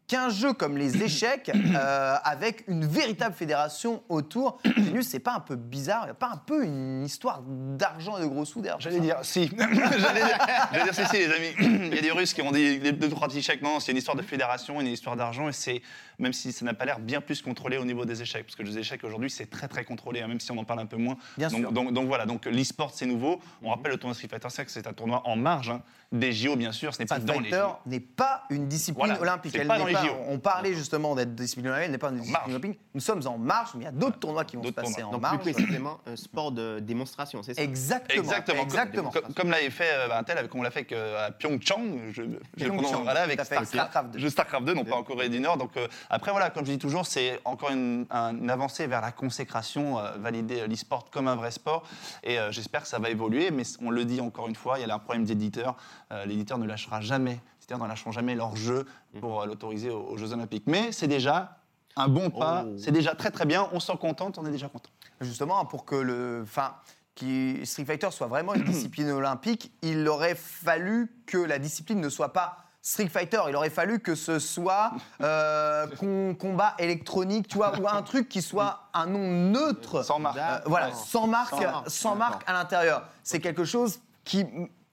qu'un 0.09 0.27
jeu 0.29 0.51
comme 0.51 0.77
les 0.77 1.01
échecs 1.03 1.49
euh, 1.55 2.15
avec 2.23 2.65
une 2.67 2.85
véritable 2.85 3.33
fédération 3.35 4.03
autour. 4.09 4.59
C'est 5.01 5.19
pas 5.19 5.33
un 5.35 5.39
peu 5.39 5.55
bizarre 5.55 6.01
Il 6.03 6.05
n'y 6.07 6.11
a 6.11 6.15
pas 6.15 6.31
un 6.33 6.37
peu 6.37 6.65
une 6.65 7.03
histoire 7.05 7.41
d'argent 7.47 8.17
et 8.17 8.21
de 8.21 8.25
gros 8.27 8.43
sous 8.43 8.59
derrière 8.61 8.79
J'allais 8.81 8.99
dire 8.99 9.17
si. 9.21 9.49
J'allais 9.57 10.23
dire, 10.23 10.83
dire 10.83 10.93
si, 10.93 11.05
si, 11.05 11.17
les 11.17 11.31
amis. 11.31 11.53
Il 11.59 11.95
y 11.95 11.99
a 11.99 12.01
des 12.01 12.11
Russes 12.11 12.33
qui 12.33 12.41
ont 12.41 12.51
dit 12.51 12.79
les 12.79 12.91
deux 12.91 13.07
trois 13.09 13.27
petits 13.27 13.37
échecs. 13.39 13.61
Non, 13.61 13.79
c'est 13.79 13.91
une 13.91 13.97
histoire 13.97 14.17
de 14.17 14.23
fédération, 14.23 14.81
une 14.81 14.87
histoire 14.87 15.15
d'argent, 15.15 15.47
et 15.47 15.53
c'est 15.53 15.81
même 16.17 16.33
si 16.33 16.51
ça 16.51 16.65
n'a 16.65 16.73
pas 16.73 16.85
l'air 16.85 16.99
bien 16.99 17.21
plus 17.21 17.41
contrôlé 17.41 17.77
au 17.77 17.85
niveau 17.85 18.03
des 18.03 18.21
échecs, 18.21 18.45
parce 18.45 18.55
que 18.55 18.63
les 18.63 18.77
échecs 18.77 19.03
aujourd'hui 19.03 19.29
c'est 19.29 19.49
très 19.49 19.67
très 19.67 19.85
contrôlé, 19.85 20.21
hein, 20.21 20.27
même 20.27 20.39
si 20.39 20.51
on 20.51 20.57
en 20.57 20.65
parle 20.65 20.79
un 20.81 20.85
peu 20.85 20.97
moins. 20.97 21.15
Bien 21.37 21.47
donc, 21.47 21.59
sûr. 21.59 21.71
Donc, 21.71 21.93
donc 21.93 22.07
voilà, 22.07 22.25
donc 22.25 22.45
l'e-sport 22.45 22.91
c'est 22.93 23.05
nouveau. 23.05 23.39
On 23.63 23.69
rappelle 23.69 23.91
le 23.93 23.97
tournoi 23.97 24.15
Street 24.15 24.27
Fighter 24.29 24.49
5, 24.49 24.69
c'est 24.69 24.87
un 24.87 24.93
tournoi 24.93 25.21
en 25.25 25.35
marge 25.37 25.69
hein, 25.69 25.81
des 26.11 26.33
JO 26.33 26.55
bien 26.55 26.71
sûr, 26.71 26.93
ce 26.93 26.99
n'est 26.99 27.05
pas 27.05 27.15
Street 27.19 27.25
dans 27.27 27.39
les 27.39 27.49
Fighter 27.49 27.67
JO. 27.67 27.89
n'est 27.89 27.99
pas 27.99 28.43
une 28.49 28.67
discipline 28.67 29.05
Voilà, 29.05 29.21
olympique. 29.21 29.55
Elle 29.55 29.67
pas 29.67 29.75
n'est 29.75 29.79
dans 29.79 29.87
les 29.87 29.93
pas- 29.93 29.98
JO. 30.07 30.13
On 30.27 30.39
parlait 30.39 30.73
justement 30.73 31.15
d'être 31.15 31.35
discipline 31.35 31.67
olympique, 31.67 31.91
n'est 31.91 31.97
pas 31.97 32.09
une 32.09 32.19
discipline 32.19 32.49
olympique. 32.55 32.79
Nous 32.93 33.01
sommes 33.01 33.21
en 33.27 33.37
marche, 33.37 33.71
mais 33.75 33.81
il 33.81 33.85
y 33.85 33.87
a 33.87 33.91
d'autres 33.91 34.19
tournois 34.19 34.45
qui 34.45 34.55
vont 34.55 34.63
se 34.63 34.69
passer 34.71 34.93
tournois. 34.93 35.09
en 35.09 35.11
Donc, 35.13 35.21
marche. 35.21 35.41
plus 35.43 35.53
précisément, 35.53 35.99
un 36.05 36.15
sport 36.15 36.51
de 36.51 36.79
démonstration, 36.79 37.41
c'est 37.43 37.53
ça? 37.53 37.61
Exactement. 37.61 38.21
Exactement. 38.23 38.63
Exactement. 38.63 39.09
Comme, 39.11 39.33
comme 39.33 39.49
l'avait 39.51 39.69
fait 39.69 39.89
euh, 39.91 40.17
Intel, 40.17 40.37
avec- 40.37 40.51
comme 40.51 40.61
on 40.61 40.63
l'a 40.63 40.71
fait 40.71 40.79
avec, 40.79 40.91
euh, 40.93 41.27
à 41.27 41.31
Pyeongchang, 41.31 41.81
je, 42.11 42.23
je 42.23 42.27
Pyeongchang, 42.55 42.81
prononce- 42.83 43.03
voilà, 43.03 43.21
avec 43.21 43.39
Starcraft, 43.41 43.71
Starcraft 43.73 44.11
2. 44.11 44.19
jeu 44.19 44.29
Starcraft 44.29 44.65
2, 44.65 44.73
non 44.73 44.83
pas 44.85 44.95
en 44.95 45.03
Corée 45.03 45.29
du 45.29 45.39
Nord. 45.39 45.57
Donc 45.57 45.77
euh, 45.77 45.87
après 46.09 46.31
voilà, 46.31 46.49
comme 46.49 46.65
je 46.65 46.71
dis 46.71 46.77
toujours, 46.79 47.05
c'est 47.05 47.39
encore 47.45 47.71
une, 47.71 48.05
un- 48.09 48.35
une 48.35 48.49
avancée 48.49 48.87
vers 48.87 49.01
la 49.01 49.11
consécration, 49.11 49.99
euh, 49.99 50.11
valider 50.17 50.61
euh, 50.61 50.67
l'e-sport 50.67 51.09
comme 51.11 51.27
un 51.27 51.35
vrai 51.35 51.51
sport. 51.51 51.83
Et 52.23 52.39
euh, 52.39 52.51
j'espère 52.51 52.81
que 52.83 52.87
ça 52.87 52.99
va 52.99 53.09
évoluer, 53.09 53.51
mais 53.51 53.63
on 53.81 53.89
le 53.91 54.05
dit 54.05 54.21
encore 54.21 54.47
une 54.47 54.55
fois, 54.55 54.79
il 54.79 54.87
y 54.87 54.89
a 54.89 54.93
un 54.93 54.99
problème 54.99 55.25
d'éditeur. 55.25 55.75
Euh, 56.11 56.25
L'éditeur 56.25 56.57
ne 56.57 56.65
lâchera 56.67 57.01
jamais, 57.01 57.39
éditeurs 57.69 57.79
ne 57.79 57.87
lâcheront 57.87 58.11
jamais 58.11 58.35
leur 58.35 58.55
jeu 58.55 58.85
pour 59.19 59.41
euh, 59.41 59.45
l'autoriser 59.45 59.89
aux, 59.89 60.01
aux 60.01 60.17
Jeux 60.17 60.33
Olympiques. 60.33 60.63
Mais 60.67 60.91
c'est 60.91 61.07
déjà 61.07 61.57
un 61.95 62.07
bon 62.07 62.29
pas. 62.29 62.65
Oh. 62.67 62.75
C'est 62.77 62.91
déjà 62.91 63.13
très 63.15 63.31
très 63.31 63.45
bien. 63.45 63.67
On 63.73 63.79
s'en 63.79 63.95
contente, 63.97 64.37
on 64.37 64.45
est 64.45 64.51
déjà 64.51 64.67
content. 64.69 64.89
Justement, 65.21 65.63
pour 65.65 65.85
que 65.85 65.95
le, 65.95 66.41
enfin, 66.43 66.73
qui 67.15 67.59
Street 67.65 67.85
Fighter 67.85 68.09
soit 68.11 68.27
vraiment 68.27 68.53
une 68.55 68.63
discipline 68.73 69.09
olympique, 69.11 69.71
il 69.81 70.07
aurait 70.07 70.35
fallu 70.35 71.11
que 71.27 71.37
la 71.37 71.59
discipline 71.59 71.99
ne 71.99 72.09
soit 72.09 72.33
pas 72.33 72.57
Street 72.81 73.07
Fighter. 73.09 73.41
Il 73.49 73.55
aurait 73.55 73.69
fallu 73.69 73.99
que 73.99 74.15
ce 74.15 74.39
soit 74.39 74.91
euh, 75.21 75.85
con- 75.99 76.35
combat 76.39 76.73
électronique, 76.79 77.47
tu 77.47 77.57
vois, 77.57 77.77
ou 77.79 77.87
un 77.87 78.01
truc 78.01 78.29
qui 78.29 78.41
soit 78.41 78.89
un 78.93 79.05
nom 79.05 79.29
neutre. 79.51 80.03
Sans 80.03 80.17
marque. 80.19 80.37
Euh, 80.37 80.59
voilà, 80.65 80.91
sans 80.93 81.27
marque, 81.27 81.49
Sans 81.51 81.61
marque. 81.61 81.89
sans 81.89 82.15
marque 82.15 82.43
à 82.47 82.53
l'intérieur. 82.53 83.03
C'est 83.23 83.39
quelque 83.39 83.65
chose 83.65 83.99
qui 84.23 84.45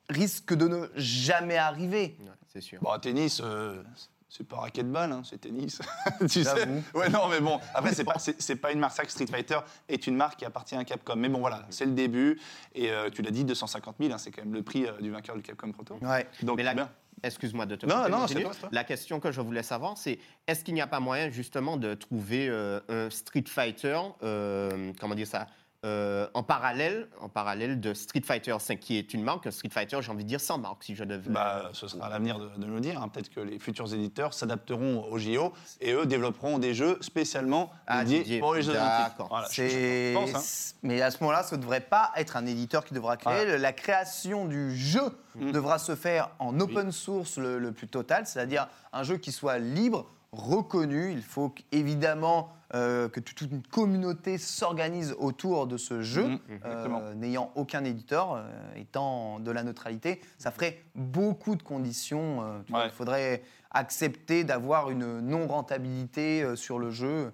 risque 0.09 0.55
de 0.55 0.67
ne 0.69 0.89
jamais 0.97 1.57
arriver. 1.59 2.17
C'est 2.57 2.62
sûr. 2.62 2.81
Bon, 2.81 2.99
tennis, 2.99 3.42
euh, 3.45 3.83
c'est 4.31 4.49
pas 4.49 4.57
raquette-balle, 4.57 5.12
hein, 5.12 5.23
c'est 5.29 5.38
tennis. 5.38 5.79
tu 6.21 6.42
sais. 6.42 6.66
Ouais, 6.95 7.11
non, 7.11 7.29
mais 7.29 7.40
bon, 7.40 7.61
après, 7.75 7.92
c'est 7.92 8.05
pas, 8.05 8.16
c'est, 8.19 8.57
pas 8.57 8.73
une 8.73 8.79
marque. 8.79 9.11
Street 9.11 9.27
Fighter 9.27 9.59
est 9.88 10.07
une 10.07 10.16
marque 10.16 10.38
qui 10.38 10.47
appartient 10.47 10.75
à 10.75 10.85
Capcom. 10.85 11.16
Mais 11.16 11.29
bon, 11.29 11.40
voilà, 11.40 11.66
c'est 11.69 11.85
le 11.85 11.92
début. 11.92 12.40
Et 12.75 12.90
euh, 12.90 13.11
tu 13.11 13.21
l'as 13.21 13.31
dit, 13.31 13.45
250 13.45 13.97
000, 14.01 14.12
hein, 14.12 14.16
c'est 14.16 14.31
quand 14.31 14.42
même 14.42 14.55
le 14.55 14.62
prix 14.62 14.87
euh, 14.87 14.92
du 15.03 15.11
vainqueur 15.11 15.37
du 15.37 15.42
Capcom 15.42 15.71
Proto. 15.71 15.99
Ouais. 16.01 16.27
Donc, 16.42 16.57
Mais 16.57 16.62
la- 16.62 16.75
bien. 16.75 16.90
Excuse-moi 17.23 17.66
de 17.66 17.77
te 17.77 17.85
Non, 17.87 18.09
non, 18.09 18.27
c'est. 18.27 18.45
La 18.73 18.85
question 18.85 19.21
que 19.21 19.33
je 19.33 19.40
voulais 19.42 19.62
savoir, 19.62 19.99
c'est 19.99 20.19
est-ce 20.47 20.64
qu'il 20.64 20.75
n'y 20.75 20.83
a 20.83 20.87
pas 20.87 21.01
moyen 21.01 21.31
justement 21.31 21.77
de 21.77 21.95
trouver 21.95 22.49
un 22.88 23.11
Street 23.11 23.45
Fighter, 23.47 23.99
comment 24.21 25.14
dire 25.14 25.27
ça, 25.27 25.47
euh, 25.87 26.27
en 26.35 26.42
parallèle, 26.42 27.09
en 27.20 27.29
parallèle 27.29 27.81
de 27.81 27.94
Street 27.94 28.22
Fighter 28.25 28.55
5, 28.59 28.79
qui 28.81 28.99
est 28.99 29.14
une 29.14 29.22
marque, 29.22 29.51
Street 29.53 29.68
Fighter, 29.72 29.99
j'ai 30.03 30.11
envie 30.11 30.25
de 30.25 30.29
dire 30.29 30.40
sans 30.40 30.59
marque, 30.59 30.83
si 30.85 30.94
je 30.96 31.05
devais. 31.05 31.31
Bah, 31.31 31.70
ce 31.72 31.87
sera 31.88 32.07
à 32.07 32.11
l'avenir 32.11 32.38
de, 32.38 32.49
de 32.57 32.66
nous 32.66 32.75
le 32.75 32.81
dire. 32.81 33.01
hein. 33.01 33.09
Peut-être 33.09 33.31
que 33.31 33.40
les 33.40 33.59
futurs 33.59 33.92
éditeurs 33.94 34.35
s'adapteront 34.35 35.05
au 35.11 35.18
JO 35.18 35.53
et 35.81 35.92
eux 35.92 36.05
développeront 36.07 36.59
des 36.59 36.75
jeux 36.75 36.99
spécialement 37.01 37.70
Ah, 37.87 38.05
dédiés 38.05 38.40
pour 38.40 38.55
les 38.55 38.62
Jeux 38.62 38.72
Olympiques. 38.72 39.07
D'accord. 39.16 39.29
Voilà, 39.29 39.46
hein. 39.46 40.40
Mais 40.83 41.01
à 41.03 41.11
ce 41.11 41.18
moment-là, 41.22 41.42
ce 41.44 41.55
ne 41.55 41.61
devrait 41.61 41.81
pas 41.81 42.12
être 42.16 42.37
un 42.37 42.46
éditeur 42.46 42.85
qui 42.85 42.92
devra 42.94 43.16
créer. 43.16 43.44
Voilà. 43.44 43.59
La 43.59 43.72
création 43.72 44.44
du 44.46 44.77
jeu 44.77 45.03
Mm. 45.38 45.53
devra 45.53 45.79
se 45.79 45.94
faire 45.94 46.31
en 46.38 46.59
open 46.61 46.90
source 46.90 47.37
le, 47.37 47.59
le 47.59 47.70
plus 47.72 47.88
total, 47.88 48.27
c'est-à-dire 48.27 48.68
un 48.94 49.03
jeu 49.03 49.18
qui 49.18 49.33
soit 49.33 49.59
libre, 49.59 50.07
reconnu. 50.33 51.12
Il 51.12 51.20
faut 51.22 51.55
évidemment 51.72 52.51
euh, 52.74 53.09
que 53.09 53.20
toute 53.20 53.40
une 53.42 53.62
communauté 53.62 54.38
s'organise 54.38 55.14
autour 55.18 55.66
de 55.66 55.76
ce 55.76 56.02
jeu, 56.02 56.26
Mhm, 56.26 56.40
euh, 56.64 57.14
n'ayant 57.14 57.52
aucun 57.55 57.85
éditeur, 57.85 58.35
euh, 58.35 58.48
étant 58.74 59.38
de 59.40 59.50
la 59.50 59.62
neutralité. 59.62 60.20
Ça 60.38 60.50
ferait 60.50 60.83
beaucoup 60.94 61.55
de 61.57 61.62
conditions. 61.62 62.42
vois, 62.68 62.85
il 62.87 62.90
faudrait 62.90 63.42
accepter 63.70 64.42
d'avoir 64.44 64.90
une 64.90 65.20
non-rentabilité 65.20 66.57
sur 66.57 66.79
le 66.79 66.90
jeu. 66.90 67.33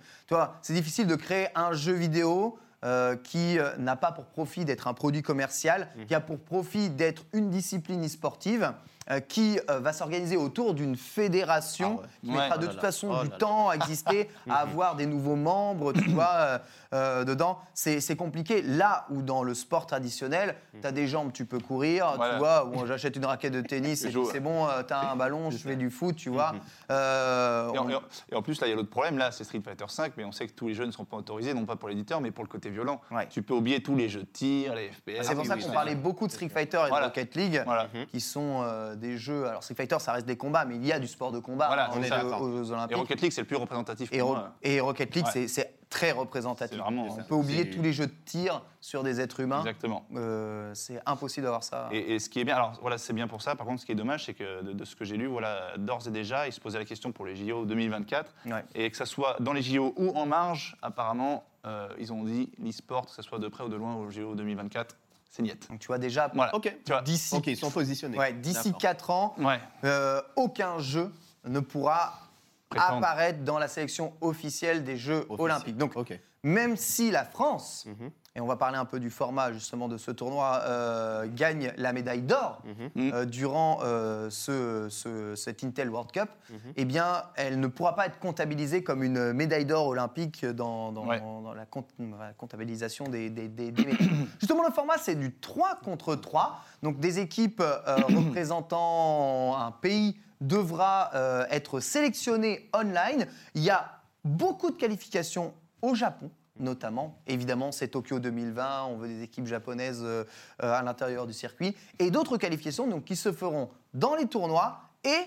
C'est 0.61 0.75
difficile 0.75 1.07
de 1.07 1.17
créer 1.17 1.49
un 1.55 1.73
jeu 1.73 1.93
vidéo 1.93 2.59
euh, 2.85 3.15
qui 3.15 3.61
euh, 3.61 3.77
n'a 3.79 3.95
pas 3.95 4.11
pour 4.11 4.25
profit 4.25 4.65
d'être 4.65 4.89
un 4.89 4.93
produit 4.93 5.23
commercial, 5.23 5.87
qui 6.09 6.17
a 6.17 6.21
pour 6.21 6.41
profit 6.41 6.91
d'être 6.91 7.23
une 7.33 7.49
discipline 7.49 8.05
e-sportive, 8.05 8.73
qui 9.21 9.59
euh, 9.71 9.79
va 9.81 9.93
s'organiser 9.93 10.37
autour 10.37 10.75
d'une 10.75 10.97
fédération 10.97 11.99
Ah 11.99 12.03
ouais. 12.03 12.09
qui 12.23 12.31
mettra 12.31 12.55
Oh 12.57 12.59
de 12.59 12.63
là 12.67 12.69
toute 12.73 12.77
là. 12.77 12.89
façon 12.89 13.09
Oh 13.13 13.25
du 13.25 13.31
là 13.31 13.37
temps 13.37 13.69
à 13.71 13.75
exister, 13.77 14.29
à 14.51 14.57
avoir 14.57 14.97
des 14.97 15.07
nouveaux 15.07 15.37
membres, 15.37 15.93
tu 15.93 16.11
vois, 16.11 16.31
euh, 16.35 16.59
euh, 16.95 17.25
dedans. 17.25 17.59
C'est 17.75 18.17
compliqué. 18.17 18.63
Là 18.63 19.07
où 19.11 19.23
dans 19.23 19.43
le 19.43 19.55
sport 19.55 19.87
traditionnel, 19.87 20.55
tu 20.81 20.87
as 20.87 20.93
des 20.93 21.07
jambes, 21.07 21.33
tu 21.33 21.45
peux 21.47 21.59
courir, 21.59 22.13
Voilà. 22.17 22.33
tu 22.35 22.39
vois, 22.39 22.67
ou 22.67 22.87
j'achète 22.87 23.17
une 23.17 23.25
raquette 23.27 23.53
de 23.53 23.61
tennis 23.63 24.05
et 24.05 24.13
c'est 24.31 24.41
bon, 24.41 24.67
tu 24.87 24.93
as 24.93 25.11
un 25.11 25.17
ballon, 25.17 25.51
je 25.51 25.57
fais 25.59 25.77
du 25.77 25.91
foot, 25.91 26.17
tu 26.17 26.29
vois. 26.31 26.55
Euh, 26.91 27.73
Et 27.73 27.79
en, 27.79 27.87
on- 27.87 27.89
et 27.89 27.95
en- 27.95 28.03
et 28.31 28.35
en 28.35 28.43
plus, 28.43 28.61
là, 28.61 28.67
il 28.67 28.71
y 28.71 28.73
a 28.73 28.77
l'autre 28.77 28.91
problème. 28.91 29.19
Là, 29.19 29.31
c'est 29.33 29.45
Street 29.45 29.61
Fighter 29.65 29.85
5, 29.89 30.13
mais 30.17 30.25
on 30.25 30.33
sait 30.33 30.47
que 30.47 30.53
tous 30.53 30.69
les 30.69 30.75
jeux 30.75 30.85
ne 30.87 30.91
sont 30.91 31.05
pas 31.05 31.17
autorisés, 31.17 31.55
non 31.55 31.65
pas 31.65 31.77
pour 31.77 31.89
l'éditeur, 31.89 32.21
mais 32.21 32.31
pour 32.31 32.45
le 32.45 32.49
côté 32.49 32.71
violent. 32.71 33.01
Ouais. 33.11 33.27
Tu 33.29 33.43
peux 33.43 33.55
oublier 33.55 33.83
tous 33.83 33.97
les 33.97 34.09
jeux 34.09 34.21
de 34.21 34.27
tir, 34.27 34.75
les 34.75 34.91
FPS. 34.91 35.23
C'est 35.27 35.35
pour 35.35 35.47
ça 35.47 35.57
qu'on 35.57 35.71
parlait 35.71 35.95
beaucoup 35.95 36.27
de 36.27 36.33
Street 36.33 36.49
Fighter 36.49 36.83
et 36.87 36.89
Voilà. 36.89 37.07
de 37.09 37.11
Rocket 37.11 37.35
League, 37.37 37.63
Voilà. 37.65 37.89
qui 38.11 38.21
sont 38.21 38.61
euh, 38.63 38.95
des 39.03 39.19
jeux. 39.19 39.47
Alors 39.47 39.63
Street 39.63 39.75
Fighter, 39.75 39.99
ça 39.99 40.13
reste 40.13 40.27
des 40.27 40.37
combats, 40.39 40.65
mais 40.65 40.77
il 40.77 40.87
y 40.87 40.93
a 40.93 40.99
du 40.99 41.07
sport 41.09 41.31
de 41.33 41.39
combat 41.41 41.67
Voilà, 41.67 41.91
hein, 41.91 41.95
c'est 42.03 42.07
aux, 42.25 42.31
ça. 42.31 42.41
aux- 42.41 42.61
aux 42.61 42.65
Et 42.65 42.71
Olympiques. 42.73 42.97
Rocket 42.97 43.21
League, 43.21 43.33
c'est 43.33 43.41
le 43.43 43.47
plus 43.47 43.57
représentatif 43.57 44.09
pour 44.09 44.17
Et, 44.19 44.21
Ro- 44.23 44.33
moi. 44.35 44.53
et 44.63 44.81
Rocket 44.81 45.15
League, 45.15 45.27
Ouais. 45.35 45.47
c'est- 45.49 45.75
très 45.93 46.11
représentatif. 46.13 46.79
Vraiment- 46.79 47.07
On 47.11 47.23
peut 47.23 47.35
oublier 47.35 47.69
tous 47.69 47.83
les 47.83 47.93
jeux 47.93 48.07
de 48.07 48.15
tir 48.25 48.63
sur 48.81 49.03
des 49.03 49.21
êtres 49.21 49.41
humains. 49.41 49.59
Exactement. 49.61 50.07
Euh, 50.17 50.71
c'est 50.73 50.99
impossible 51.05 51.45
d'avoir 51.45 51.63
ça. 51.63 51.91
Et, 51.93 52.15
et 52.15 52.19
ce 52.19 52.31
qui 52.31 52.41
est 52.41 52.45
bien, 52.45 52.57
alors 52.57 52.73
voilà, 52.81 52.97
c'est 52.97 53.13
bien 53.13 53.29
pour 53.29 53.43
ça. 53.43 53.57
Par 53.57 53.67
contre, 53.67 53.83
ce 53.83 53.85
qui 53.85 53.93
est 53.93 53.97
dommage, 53.97 54.25
c'est 54.25 54.33
que 54.33 54.63
de, 54.63 54.73
de 54.73 54.85
ce 54.87 54.97
que 54.97 55.05
j'ai 55.05 55.19
lu, 55.19 55.27
voilà, 55.27 55.77
d'ores 55.77 56.09
et 56.09 56.11
déjà, 56.11 56.47
ils 56.49 56.53
se 56.55 56.61
posaient 56.61 56.79
la 56.79 56.87
question 56.87 57.13
pour 57.13 57.27
les 57.27 57.37
JO 57.37 57.67
2024, 57.67 58.33
Ouais. 58.47 58.65
et 58.75 58.91
que 58.91 58.97
ça 58.97 59.05
soit 59.05 59.37
dans 59.41 59.53
les 59.53 59.61
JO 59.61 59.93
ou 59.99 60.17
en 60.17 60.25
marge, 60.25 60.79
apparemment, 60.81 61.45
euh, 61.67 61.87
ils 61.99 62.11
ont 62.11 62.25
dit 62.25 62.51
l'e-sport, 62.59 63.05
que 63.05 63.13
ce 63.13 63.21
soit 63.21 63.39
de 63.39 63.49
près 63.49 63.63
ou 63.65 63.69
de 63.69 63.77
loin 63.77 63.95
au 63.95 64.11
JO 64.11 64.35
2024, 64.35 64.97
c'est 65.33 65.43
niette. 65.43 65.67
Donc 65.71 65.81
tu 65.81 65.87
vois 65.89 65.99
déjà, 65.99 66.31
Voilà. 66.35 66.55
Ok. 66.55 66.73
Tu 66.85 66.93
vois. 66.93 67.01
d'ici 67.03 67.41
ils 67.47 67.57
sont 67.57 67.71
positionnés. 67.71 68.19
ouais, 68.19 68.35
d'ici 68.35 68.65
D'accord. 68.67 68.79
4 68.81 69.11
ans, 69.11 69.35
Ouais. 69.39 69.59
euh, 69.85 70.21
aucun 70.37 70.79
jeu 70.79 71.11
ne 71.45 71.59
pourra 71.61 72.21
Prétendre. 72.69 72.99
apparaître 72.99 73.43
dans 73.43 73.59
la 73.59 73.67
sélection 73.67 74.13
officielle 74.21 74.85
des 74.85 74.97
Jeux 74.99 75.21
Officiel. 75.31 75.41
olympiques. 75.41 75.77
Donc 75.79 75.97
Ok. 75.97 76.19
Même 76.45 76.77
si 76.77 77.11
la 77.11 77.25
France, 77.25 77.85
Mhm. 77.87 78.11
et 78.35 78.41
on 78.41 78.47
va 78.47 78.57
parler 78.57 78.77
un 78.77 78.85
peu 78.85 78.99
du 78.99 79.11
format 79.11 79.53
justement 79.53 79.87
de 79.89 79.97
ce 79.97 80.11
tournoi, 80.11 80.61
euh, 80.65 81.27
gagne 81.33 81.73
la 81.77 81.93
médaille 81.93 82.23
d'or 82.23 82.63
Mhm. 82.65 83.13
euh, 83.13 83.25
durant 83.25 83.79
euh, 83.83 84.29
ce, 84.31 84.89
ce- 84.91 85.37
cet 85.37 85.63
Intel 85.63 85.89
World 85.91 86.11
Cup, 86.11 86.29
Mhm. 86.51 86.59
eh 86.77 86.85
bien, 86.85 87.25
elle 87.37 87.61
ne 87.61 87.67
pourra 87.69 87.95
pas 87.95 88.07
être 88.07 88.19
comptabilisée 88.19 88.83
comme 88.83 89.05
une 89.05 89.33
médaille 89.33 89.67
d'or 89.67 89.87
olympique 89.87 90.45
dans, 90.45 90.91
dans- 90.91 91.07
Ouais. 91.07 91.21
dans 91.21 91.55
la, 91.55 91.65
compte- 91.67 91.91
la 91.99 92.33
comptabilisation 92.33 93.05
des, 93.05 93.31
des- 93.31 93.49
des- 93.49 93.71
des 93.71 93.85
médailles. 93.85 93.99
Justement, 94.41 94.65
le 94.67 94.73
format, 94.73 94.99
c'est 94.99 95.15
du 95.15 95.33
3 95.39 95.77
contre 95.77 96.17
3. 96.17 96.61
Donc, 96.83 96.99
des 96.99 97.21
équipes 97.21 97.61
euh, 97.61 97.97
représentant 98.09 99.57
un 99.59 99.71
pays 99.71 100.19
devra 100.41 101.11
euh, 101.15 101.47
être 101.51 101.79
sélectionnées 101.79 102.69
online. 102.75 103.29
Il 103.55 103.63
y 103.63 103.71
a 103.71 104.01
beaucoup 104.25 104.71
de 104.71 104.77
qualifications 104.77 105.55
au 105.83 105.95
Japon 105.95 106.31
notamment. 106.59 107.19
Évidemment, 107.27 107.73
c'est 107.73 107.89
Tokyo 107.89 108.19
2020, 108.19 108.85
on 108.85 108.97
veut 108.97 109.09
des 109.09 109.23
équipes 109.23 109.47
japonaises 109.47 110.03
euh, 110.05 110.25
à 110.59 110.83
l'intérieur 110.83 111.27
du 111.27 111.33
circuit. 111.33 111.75
Et 111.99 112.11
d'autres 112.11 112.37
qualifications 112.37 112.87
donc, 112.87 113.05
qui 113.05 113.17
se 113.17 113.33
feront 113.33 113.71
dans 113.95 114.15
les 114.15 114.27
tournois 114.27 114.79
et 115.03 115.19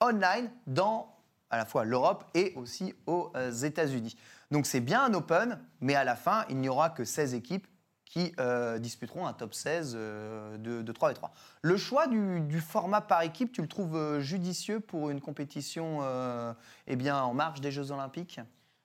online 0.00 0.50
dans 0.66 1.14
à 1.50 1.56
la 1.56 1.64
fois 1.64 1.84
l'Europe 1.84 2.24
et 2.34 2.52
aussi 2.56 2.94
aux 3.06 3.30
euh, 3.36 3.52
États-Unis. 3.52 4.16
Donc 4.50 4.66
c'est 4.66 4.80
bien 4.80 5.04
un 5.04 5.14
open, 5.14 5.58
mais 5.80 5.94
à 5.94 6.04
la 6.04 6.16
fin, 6.16 6.44
il 6.48 6.58
n'y 6.58 6.68
aura 6.68 6.90
que 6.90 7.04
16 7.04 7.34
équipes 7.34 7.66
qui 8.04 8.32
euh, 8.38 8.78
disputeront 8.78 9.26
un 9.26 9.32
top 9.32 9.54
16 9.54 9.94
euh, 9.96 10.58
de, 10.58 10.82
de 10.82 10.92
3 10.92 11.12
et 11.12 11.14
3. 11.14 11.32
Le 11.62 11.76
choix 11.76 12.06
du, 12.06 12.60
format 12.60 13.00
par 13.00 13.22
équipe, 13.22 13.52
tu 13.52 13.62
le 13.62 13.68
trouves 13.68 14.20
judicieux 14.20 14.80
pour 14.80 15.10
une 15.10 15.20
compétition 15.20 16.00
eh 16.86 16.96
bien, 16.96 17.22
en 17.22 17.34
marge 17.34 17.60
des 17.60 17.70
Jeux 17.70 17.90
Olympiques? 17.90 18.40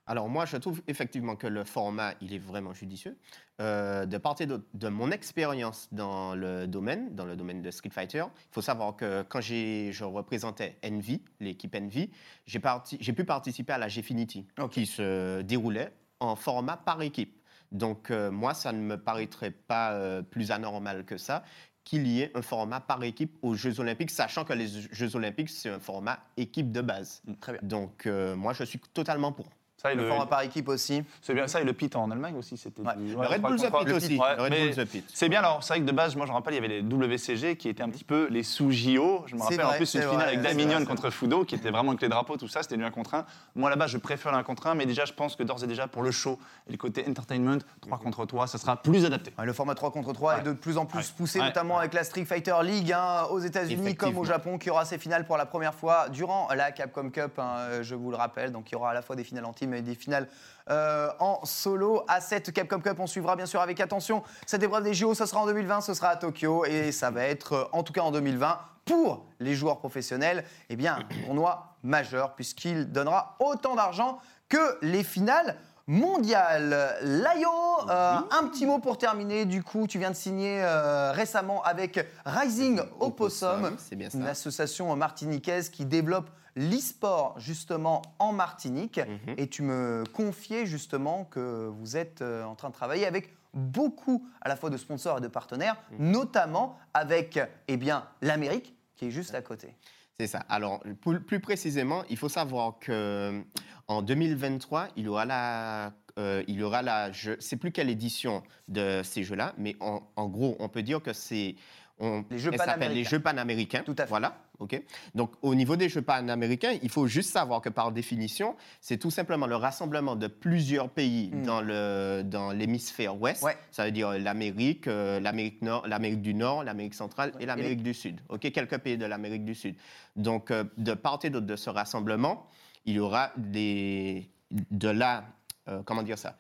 Alors 0.10 0.28
moi, 0.28 0.46
je 0.46 0.58
trouve 0.58 0.82
effectivement 0.88 1.36
que 1.36 1.46
le 1.46 1.64
format, 1.64 2.16
il 2.20 2.34
est 2.34 2.40
vraiment 2.40 2.74
judicieux. 2.74 3.16
Euh, 3.62 4.08
de 4.08 4.18
partir 4.18 4.48
de, 4.48 4.66
de 4.74 4.88
mon 4.88 5.12
expérience 5.12 5.88
dans 5.92 6.34
le 6.34 6.66
domaine, 6.66 7.14
dans 7.14 7.26
le 7.26 7.36
domaine 7.36 7.62
de 7.62 7.70
Street 7.70 7.92
Fighter, 7.92 8.24
il 8.26 8.54
faut 8.54 8.64
savoir 8.64 8.96
que 8.96 9.22
quand 9.30 9.40
j'ai, 9.40 9.92
je 9.92 10.04
représentais 10.04 10.80
Envy, 10.84 11.22
l'équipe 11.40 11.76
Envy, 11.76 12.10
j'ai, 12.48 12.60
parti- 12.60 12.98
pu 12.98 13.24
participer 13.24 13.74
à 13.74 13.78
la 13.78 13.88
Gfinity, 13.88 14.48
qui 14.72 14.88
se 14.88 15.42
déroulait 15.44 15.94
en 16.20 16.36
format 16.36 16.78
par 16.78 17.04
équipe. 17.04 17.40
Donc 17.72 18.10
euh, 18.10 18.32
moi, 18.32 18.56
ça 18.56 18.72
ne 18.72 18.80
me 18.80 18.98
paraîtrait 18.98 19.52
pas 19.52 19.92
euh, 19.92 20.24
plus 20.24 20.50
anormal 20.50 21.06
que 21.06 21.18
ça 21.18 21.44
qu'il 21.84 22.08
y 22.08 22.22
ait 22.22 22.32
un 22.36 22.42
format 22.42 22.80
par 22.80 23.04
équipe 23.04 23.38
aux 23.44 23.54
Jeux 23.54 23.80
Olympiques, 23.80 24.10
sachant 24.10 24.44
que 24.44 24.54
les 24.54 24.68
Jeux 24.92 25.16
Olympiques, 25.16 25.50
c'est 25.50 25.70
un 25.70 25.80
format 25.80 26.18
équipe 26.36 26.72
de 26.72 26.82
base. 26.82 27.22
Très 27.42 27.54
bien. 27.54 27.62
Donc 27.62 28.08
euh, 28.08 28.36
moi, 28.36 28.54
je 28.54 28.64
suis 28.64 28.80
totalement 28.80 29.32
pour. 29.32 29.50
Ça, 29.82 29.94
et 29.94 29.96
Le 29.96 30.04
le, 30.04 30.10
format 30.10 30.26
par 30.26 30.42
équipe 30.42 30.68
aussi. 30.68 31.04
c'est 31.22 31.34
bien 31.34 31.48
ça 31.48 31.62
et 31.62 31.64
le 31.64 31.72
pit 31.72 31.96
en 31.96 32.12
Allemagne 32.12 32.36
aussi, 32.38 32.58
c'était. 32.58 32.82
Ouais. 32.82 32.96
du- 32.98 33.12
Le 33.14 33.18
ouais, 33.18 33.28
Red 33.28 33.42
Bull 33.42 33.56
The. 33.58 33.72
Pit 33.72 33.92
aussi. 33.94 34.18
Ouais. 34.18 34.74
C'est 35.14 35.30
bien, 35.30 35.40
alors 35.40 35.64
c'est 35.64 35.74
vrai 35.74 35.82
que 35.82 35.86
de 35.86 35.92
base, 35.94 36.16
moi 36.18 36.26
je 36.26 36.32
me 36.32 36.36
rappelle, 36.36 36.54
il 36.54 36.58
y 36.58 36.60
avait 36.60 36.68
les 36.68 36.82
WCG 36.82 37.56
qui 37.56 37.70
étaient 37.70 37.84
un 37.84 37.90
petit 37.90 38.04
peu 38.04 38.28
les 38.30 38.44
sous-JO. 38.44 39.24
Je 39.28 39.36
me 39.36 39.42
rappelle 39.42 39.64
en 39.64 39.70
plus 39.74 39.94
une 39.94 40.02
finale 40.02 40.16
vrai, 40.16 40.24
avec 40.26 40.80
c'est 40.80 40.86
contre 40.86 41.10
Fudo 41.10 41.46
qui 41.46 41.56
était 41.56 41.70
vraiment 41.72 41.92
avec 41.92 42.02
les 42.02 42.10
drapeaux, 42.10 42.36
tout 42.38 42.48
ça, 42.48 42.62
c'était 42.62 42.76
du 42.78 42.84
1 42.84 42.92
contre 42.92 43.14
1. 43.16 43.26
Moi 43.56 43.70
là-bas, 43.70 43.88
je 43.88 43.98
préfère 43.98 44.32
le 44.32 44.38
1 44.40 44.44
contre 44.44 44.68
1, 44.68 44.76
mais 44.76 44.86
déjà, 44.86 45.06
je 45.06 45.14
pense 45.14 45.36
que 45.36 45.44
d'ores 45.44 45.64
et 45.64 45.68
déjà, 45.68 45.88
pour 45.88 46.04
le 46.04 46.12
show 46.12 46.38
et 46.68 46.72
le 46.72 46.78
côté 46.78 47.06
entertainment, 47.08 47.60
3 47.82 47.98
contre 48.00 48.26
3, 48.26 48.48
ça 48.48 48.58
sera 48.58 48.76
plus 48.82 49.06
adapté. 49.06 49.34
Ouais, 49.40 49.46
Le 49.46 49.54
format 49.54 49.76
3 49.76 49.92
contre 49.92 50.12
3 50.14 50.34
Ouais. 50.34 50.40
est 50.42 50.44
de 50.44 50.52
plus 50.54 50.78
en 50.78 50.86
plus 50.86 51.00
Ouais. 51.00 51.14
poussé, 51.18 51.40
Ouais. 51.40 51.46
notamment 51.46 51.78
avec 51.80 51.94
la 51.94 52.04
Street 52.04 52.26
Fighter 52.26 52.56
League 52.64 52.92
hein, 52.92 53.24
aux 53.32 53.40
États-Unis 53.40 53.96
comme 53.96 54.18
au. 54.18 54.26
Japon, 54.26 54.58
qui 54.58 54.70
aura 54.70 54.84
ses 54.86 54.98
finales 54.98 55.26
pour 55.26 55.38
la 55.38 55.46
première 55.46 55.74
fois 55.74 56.10
durant 56.10 56.50
la 56.54 56.72
Capcom 56.72 57.10
Cup, 57.10 57.40
hein, 57.40 57.56
euh, 57.60 57.84
je 57.84 57.96
vous 57.96 58.12
le 58.12 58.18
rappelle. 58.18 58.52
Donc 58.52 58.70
il 58.70 58.74
y 58.74 58.76
aura 58.76 58.92
à 58.92 58.94
la 58.94 59.02
fois 59.02 59.16
des 59.16 59.24
finales 59.24 59.46
en 59.46 59.54
team 59.54 59.69
et 59.74 59.82
des 59.82 59.96
finales 59.96 60.28
euh, 60.70 61.10
en 61.20 61.44
solo. 61.46 62.04
À 62.08 62.22
cette 62.22 62.52
Capcom 62.52 62.80
Cup, 62.80 62.98
on 63.00 63.08
suivra 63.08 63.36
bien 63.36 63.46
sûr 63.46 63.62
avec 63.62 63.80
attention 63.80 64.24
cette 64.46 64.64
épreuve 64.64 64.84
des 64.84 64.94
JO. 64.94 65.14
Ce 65.14 65.26
sera 65.26 65.42
en 65.42 65.46
2020, 65.46 65.82
ce 65.82 65.94
sera 65.94 66.10
à 66.10 66.16
Tokyo 66.16 66.66
et 66.66 66.92
ça 66.92 67.12
va 67.12 67.24
être, 67.24 67.54
euh, 67.54 67.64
en 67.72 67.84
tout 67.84 67.94
cas 67.94 68.02
en 68.02 68.12
2020, 68.12 68.60
pour 68.86 69.26
les 69.40 69.56
joueurs 69.56 69.80
professionnels, 69.80 70.44
eh 70.70 70.76
bien, 70.76 70.98
un 70.98 71.24
tournoi 71.26 71.78
majeur 71.84 72.36
puisqu'il 72.36 72.92
donnera 72.92 73.36
autant 73.40 73.76
d'argent 73.76 74.20
que 74.48 74.78
les 74.82 75.04
finales 75.04 75.56
mondiales. 75.90 76.96
Layo, 77.02 77.50
euh, 77.90 78.18
un 78.32 78.48
petit 78.48 78.66
mot 78.68 78.78
pour 78.78 78.98
terminer. 79.00 79.46
Du 79.46 79.64
coup, 79.64 79.88
tu 79.88 79.98
viens 79.98 80.12
de 80.12 80.16
signer 80.16 80.62
euh, 80.64 81.12
récemment 81.12 81.64
avec 81.64 82.08
Rising 82.26 82.80
Opossum, 83.00 83.76
bien 83.94 84.10
ça. 84.10 84.18
une 84.20 84.28
association 84.28 84.96
martiniquaise 84.96 85.70
qui 85.70 85.86
développe 85.86 86.30
l'e-sport 86.56 87.36
justement 87.40 88.04
en 88.20 88.32
Martinique. 88.34 89.00
Mhm. 89.00 89.36
Et 89.38 89.48
tu 89.48 89.64
me 89.64 90.04
confiais 90.14 90.66
justement 90.68 91.26
que 91.26 91.68
vous 91.68 91.98
êtes 91.98 92.22
euh, 92.22 92.44
en 92.44 92.54
train 92.56 92.70
de 92.70 92.74
travailler 92.76 93.08
avec 93.08 93.34
beaucoup 93.56 94.24
à 94.42 94.48
la 94.50 94.56
fois 94.56 94.70
de 94.70 94.78
sponsors 94.78 95.18
et 95.18 95.22
de 95.22 95.28
partenaires, 95.28 95.76
Mhm. 95.98 96.12
notamment 96.12 96.78
avec 96.94 97.40
eh 97.68 97.78
bien 97.78 98.06
l'Amérique 98.22 98.76
qui 98.96 99.08
est 99.08 99.12
juste 99.12 99.34
à 99.34 99.42
côté. 99.42 99.74
C'est 100.20 100.28
ça. 100.28 100.44
Alors, 100.50 100.82
plus, 101.02 101.22
plus 101.22 101.40
précisément, 101.40 102.04
il 102.10 102.18
faut 102.18 102.28
savoir 102.28 102.74
que 102.82 103.42
en 103.90 104.02
2023, 104.02 104.88
il 104.96 105.06
y 105.06 105.08
aura 105.08 105.26
la, 105.26 105.92
euh, 106.18 106.44
il 106.48 106.64
aura 106.64 106.82
la, 106.82 107.12
je 107.12 107.32
sais 107.40 107.58
plus 107.58 107.72
quelle 107.72 107.90
édition 107.90 108.44
de 108.68 109.02
ces 109.04 109.24
jeux-là, 109.24 109.54
mais 109.58 109.76
en, 109.82 110.02
en 110.16 110.28
gros, 110.28 110.56
on 110.60 110.70
peut 110.70 110.84
dire 110.84 111.02
que 111.02 111.12
c'est 111.12 111.56
on, 112.02 112.24
Les 112.30 112.38
Jeux 112.38 112.52
panaméricains. 112.52 112.94
les 112.96 113.04
Jeux 113.04 113.20
panaméricains. 113.20 113.82
Tout 113.84 113.96
à 113.98 114.04
fait. 114.04 114.10
Voilà. 114.10 114.38
Ok. 114.60 114.82
Donc, 115.16 115.32
au 115.42 115.54
niveau 115.56 115.76
des 115.76 115.90
Jeux 115.90 116.02
panaméricains, 116.02 116.78
il 116.82 116.90
faut 116.90 117.08
juste 117.08 117.32
savoir 117.32 117.60
que 117.62 117.68
par 117.68 117.92
définition, 117.92 118.56
c'est 118.80 118.98
tout 118.98 119.12
simplement 119.12 119.48
le 119.48 119.56
rassemblement 119.58 120.16
de 120.16 120.28
plusieurs 120.28 120.90
pays 120.90 121.30
Mm. 121.34 121.44
dans 121.44 121.60
le 121.62 122.22
dans 122.24 122.52
l'hémisphère 122.52 123.20
ouest. 123.20 123.44
Ouais. 123.44 123.58
Ça 123.72 123.84
veut 123.86 123.92
dire 123.92 124.12
l'Amérique, 124.18 124.88
euh, 124.88 125.20
l'Amérique 125.20 125.62
nord, 125.62 125.86
l'Amérique 125.88 126.22
du 126.22 126.34
Nord, 126.34 126.64
l'Amérique 126.64 126.94
centrale 126.94 127.32
Ouais. 127.36 127.44
et 127.44 127.46
l'Amérique 127.46 127.84
du 127.84 127.94
Sud. 127.94 128.22
Ok, 128.30 128.50
quelques 128.52 128.78
pays 128.78 128.98
de 128.98 129.06
l'Amérique 129.06 129.44
du 129.44 129.56
Sud. 129.56 129.76
Donc, 130.16 130.52
euh, 130.52 130.64
de 130.78 130.94
part 130.94 131.20
et 131.24 131.30
d'autre 131.30 131.48
de 131.48 131.56
ce 131.58 131.70
rassemblement, 131.70 132.48
il 132.90 132.96
y 132.96 133.00
aura 133.00 133.32
de 133.38 134.90
là, 134.90 135.26
euh, 135.68 135.82
comment 135.86 136.04
dire 136.04 136.18
ça? 136.18 136.38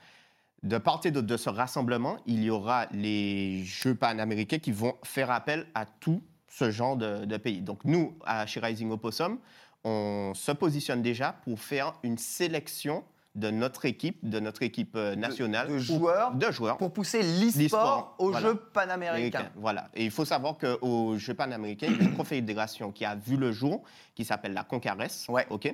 De 0.64 0.78
part 0.78 1.00
et 1.06 1.12
d'autre 1.12 1.28
de 1.28 1.38
ce 1.38 1.50
rassemblement, 1.50 2.18
il 2.26 2.44
y 2.44 2.50
aura 2.50 2.88
les 2.92 3.64
Jeux 3.64 3.96
panaméricains 3.96 4.60
qui 4.60 4.72
vont 4.72 4.96
faire 5.04 5.32
appel 5.32 5.68
à 5.74 5.86
tout 5.86 6.22
ce 6.48 6.72
genre 6.72 6.98
de, 6.98 7.26
de 7.26 7.38
pays. 7.38 7.62
Donc 7.62 7.86
nous, 7.86 8.18
à 8.26 8.46
chez 8.46 8.60
Rising 8.60 8.90
Opossum, 8.92 9.40
on 9.84 10.34
se 10.36 10.52
positionne 10.52 11.02
déjà 11.02 11.34
pour 11.44 11.60
faire 11.60 11.94
une 12.04 12.18
sélection 12.18 13.04
de 13.39 13.49
notre 13.49 13.86
équipe, 13.86 14.17
de 14.28 14.39
notre 14.39 14.63
équipe 14.63 14.95
euh, 14.95 15.15
nationale. 15.15 15.67
de 15.69 15.78
joueurs 15.78 16.36
De 16.36 16.52
joueurs. 16.52 16.78
Pour 16.78 16.91
pousser 16.91 17.21
l'e-sport 17.23 18.15
aux 18.19 18.32
voilà. 18.32 18.47
Jeux 18.47 18.56
panaméricains. 18.56 19.39
Américain, 19.39 19.52
Voilà. 19.56 19.89
Et 19.95 20.06
il 20.06 20.12
faut 20.12 20.25
savoir 20.25 20.58
qu'aux 20.58 21.17
Jeux 21.17 21.34
panaméricains, 21.34 21.88
il 21.89 21.97
y 21.97 21.99
a 21.99 22.04
une 22.04 22.15
confédération 22.15 22.91
qui 22.91 23.06
a 23.06 23.15
vu 23.15 23.38
le 23.38 23.52
jour, 23.52 23.84
qui 24.15 24.25
s'appelle 24.25 24.54
la 24.54 24.63
Concares. 24.63 24.97
Ouais. 25.30 25.47
OK? 25.49 25.73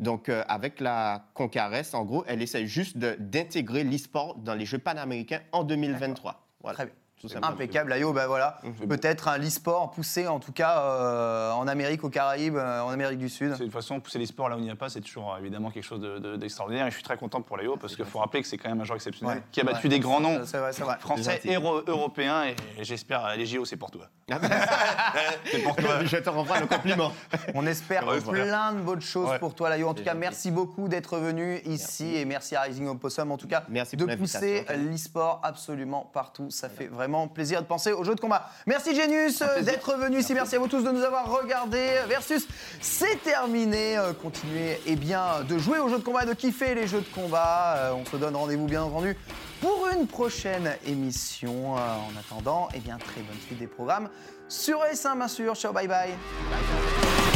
Donc, 0.00 0.28
euh, 0.28 0.42
avec 0.48 0.80
la 0.80 1.24
Concares, 1.34 1.94
en 1.94 2.04
gros, 2.04 2.24
elle 2.26 2.42
essaie 2.42 2.66
juste 2.66 2.98
d'intégrer 2.98 3.84
l'e-sport 3.84 4.36
dans 4.36 4.54
les 4.54 4.66
Jeux 4.66 4.78
panaméricains 4.78 5.40
en 5.52 5.64
2023. 5.64 6.46
Voilà. 6.62 6.74
Très 6.74 6.86
bien. 6.86 6.94
Impeccable, 7.42 7.92
Ayo, 7.92 8.12
ben 8.12 8.26
voilà, 8.26 8.58
Mhm. 8.62 8.88
peut-être 8.88 9.28
un 9.28 9.38
l'e-sport 9.38 9.90
poussé 9.90 10.26
en 10.28 10.40
tout 10.40 10.52
cas 10.52 10.80
euh, 10.80 11.52
en 11.52 11.66
Amérique, 11.68 12.04
aux 12.04 12.10
Caraïbes, 12.10 12.56
euh, 12.56 12.80
en 12.80 12.88
Amérique 12.90 13.18
du 13.18 13.28
Sud. 13.28 13.52
C'est 13.52 13.60
de 13.60 13.64
toute 13.64 13.72
façon, 13.72 14.00
pousser 14.00 14.18
les 14.18 14.26
sports 14.26 14.48
là 14.48 14.56
où 14.56 14.58
il 14.58 14.64
n'y 14.64 14.70
a 14.70 14.76
pas, 14.76 14.88
c'est 14.88 15.00
toujours 15.00 15.34
euh, 15.34 15.38
évidemment 15.38 15.70
quelque 15.70 15.84
chose 15.84 16.00
de- 16.00 16.18
de- 16.18 16.36
d'extraordinaire. 16.36 16.86
et 16.86 16.90
je 16.90 16.94
suis 16.96 17.04
très 17.04 17.16
content 17.16 17.40
pour 17.42 17.56
Léo 17.56 17.76
parce 17.76 17.96
qu'il 17.96 18.04
faut 18.04 18.18
rappeler 18.18 18.42
que 18.42 18.48
c'est 18.48 18.56
quand 18.58 18.68
même 18.68 18.80
un 18.80 18.84
joueur 18.84 18.96
exceptionnel 18.96 19.38
Ouais. 19.38 19.42
qui 19.52 19.60
a 19.60 19.64
battu 19.64 19.84
Ouais. 19.86 19.90
des 19.90 20.00
grands 20.00 20.20
noms 20.20 20.40
C'est 20.44 20.58
vrai, 20.58 20.72
c'est 20.72 20.82
vrai. 20.82 20.96
français 20.98 21.40
et 21.44 21.54
euro- 21.54 21.82
européens. 21.86 22.44
Et 22.78 22.84
j'espère 22.84 23.24
euh, 23.26 23.34
les 23.36 23.46
JO, 23.46 23.64
c'est 23.64 23.76
pour 23.76 23.90
toi. 23.90 24.06
c'est 25.50 25.58
pour 25.62 25.76
toi. 25.76 26.04
Je 26.04 26.16
te 26.16 26.30
renvoie 26.30 26.60
le 26.60 26.66
compliment. 26.66 27.12
On 27.54 27.66
espère 27.66 28.06
Ouais, 28.06 28.18
voilà. 28.20 28.44
plein 28.44 28.72
de 28.72 28.80
bonnes 28.80 29.00
choses 29.02 29.28
Ouais. 29.30 29.38
pour 29.38 29.54
toi, 29.54 29.68
Layo. 29.68 29.88
En 29.88 29.94
tout 29.94 30.02
cas, 30.02 30.14
merci 30.14 30.50
beaucoup 30.50 30.88
d'être 30.88 31.18
venu 31.18 31.60
ici 31.66 32.16
et 32.16 32.24
merci 32.24 32.56
à 32.56 32.62
Rising 32.62 32.88
Opossum, 32.88 33.30
en 33.32 33.36
tout 33.36 33.46
cas, 33.48 33.64
Merci 33.68 33.96
de 33.96 34.04
pour 34.06 34.16
pousser 34.16 34.64
l'e-sport 34.74 35.40
absolument 35.42 36.10
partout. 36.12 36.50
Ça 36.50 36.68
fait 36.68 36.86
vraiment 36.86 37.28
plaisir 37.28 37.60
de 37.60 37.66
penser 37.66 37.92
aux 37.92 38.04
jeux 38.04 38.14
de 38.14 38.20
combat. 38.20 38.48
Merci 38.66 38.94
Genius 38.94 39.42
d'être 39.62 39.94
venu 39.96 40.18
ici. 40.20 40.32
Merci 40.34 40.56
à 40.56 40.58
vous 40.58 40.68
tous 40.68 40.82
de 40.82 40.90
nous 40.90 41.02
avoir 41.02 41.30
regardés. 41.30 41.90
Versus, 42.08 42.46
c'est 42.80 43.22
terminé. 43.22 43.98
Euh, 43.98 44.12
Continuez 44.14 44.80
eh 44.86 44.96
bien, 44.96 45.42
de 45.48 45.58
jouer 45.58 45.78
aux 45.80 45.88
jeux 45.88 45.98
de 45.98 46.02
combat, 46.04 46.24
de 46.24 46.32
kiffer 46.34 46.74
les 46.74 46.86
jeux 46.86 47.00
de 47.00 47.14
combat. 47.14 47.74
Euh, 47.76 47.92
on 47.94 48.04
se 48.06 48.16
donne 48.16 48.34
rendez-vous, 48.36 48.66
bien 48.66 48.82
entendu, 48.82 49.16
pour 49.60 49.88
une 49.94 50.06
prochaine 50.06 50.76
émission. 50.86 51.76
Euh, 51.76 51.80
en 51.80 52.18
attendant, 52.18 52.68
eh 52.74 52.80
bien, 52.80 52.98
très 52.98 53.22
bonne 53.22 53.38
suite 53.46 53.58
des 53.58 53.66
programmes 53.66 54.08
sur 54.48 54.80
S1, 54.80 55.16
bien 55.16 55.28
sûr. 55.28 55.54
Ciao, 55.54 55.72
bye 55.72 55.88
bye. 55.88 56.08
Bye, 56.08 56.16
bye. 56.50 57.33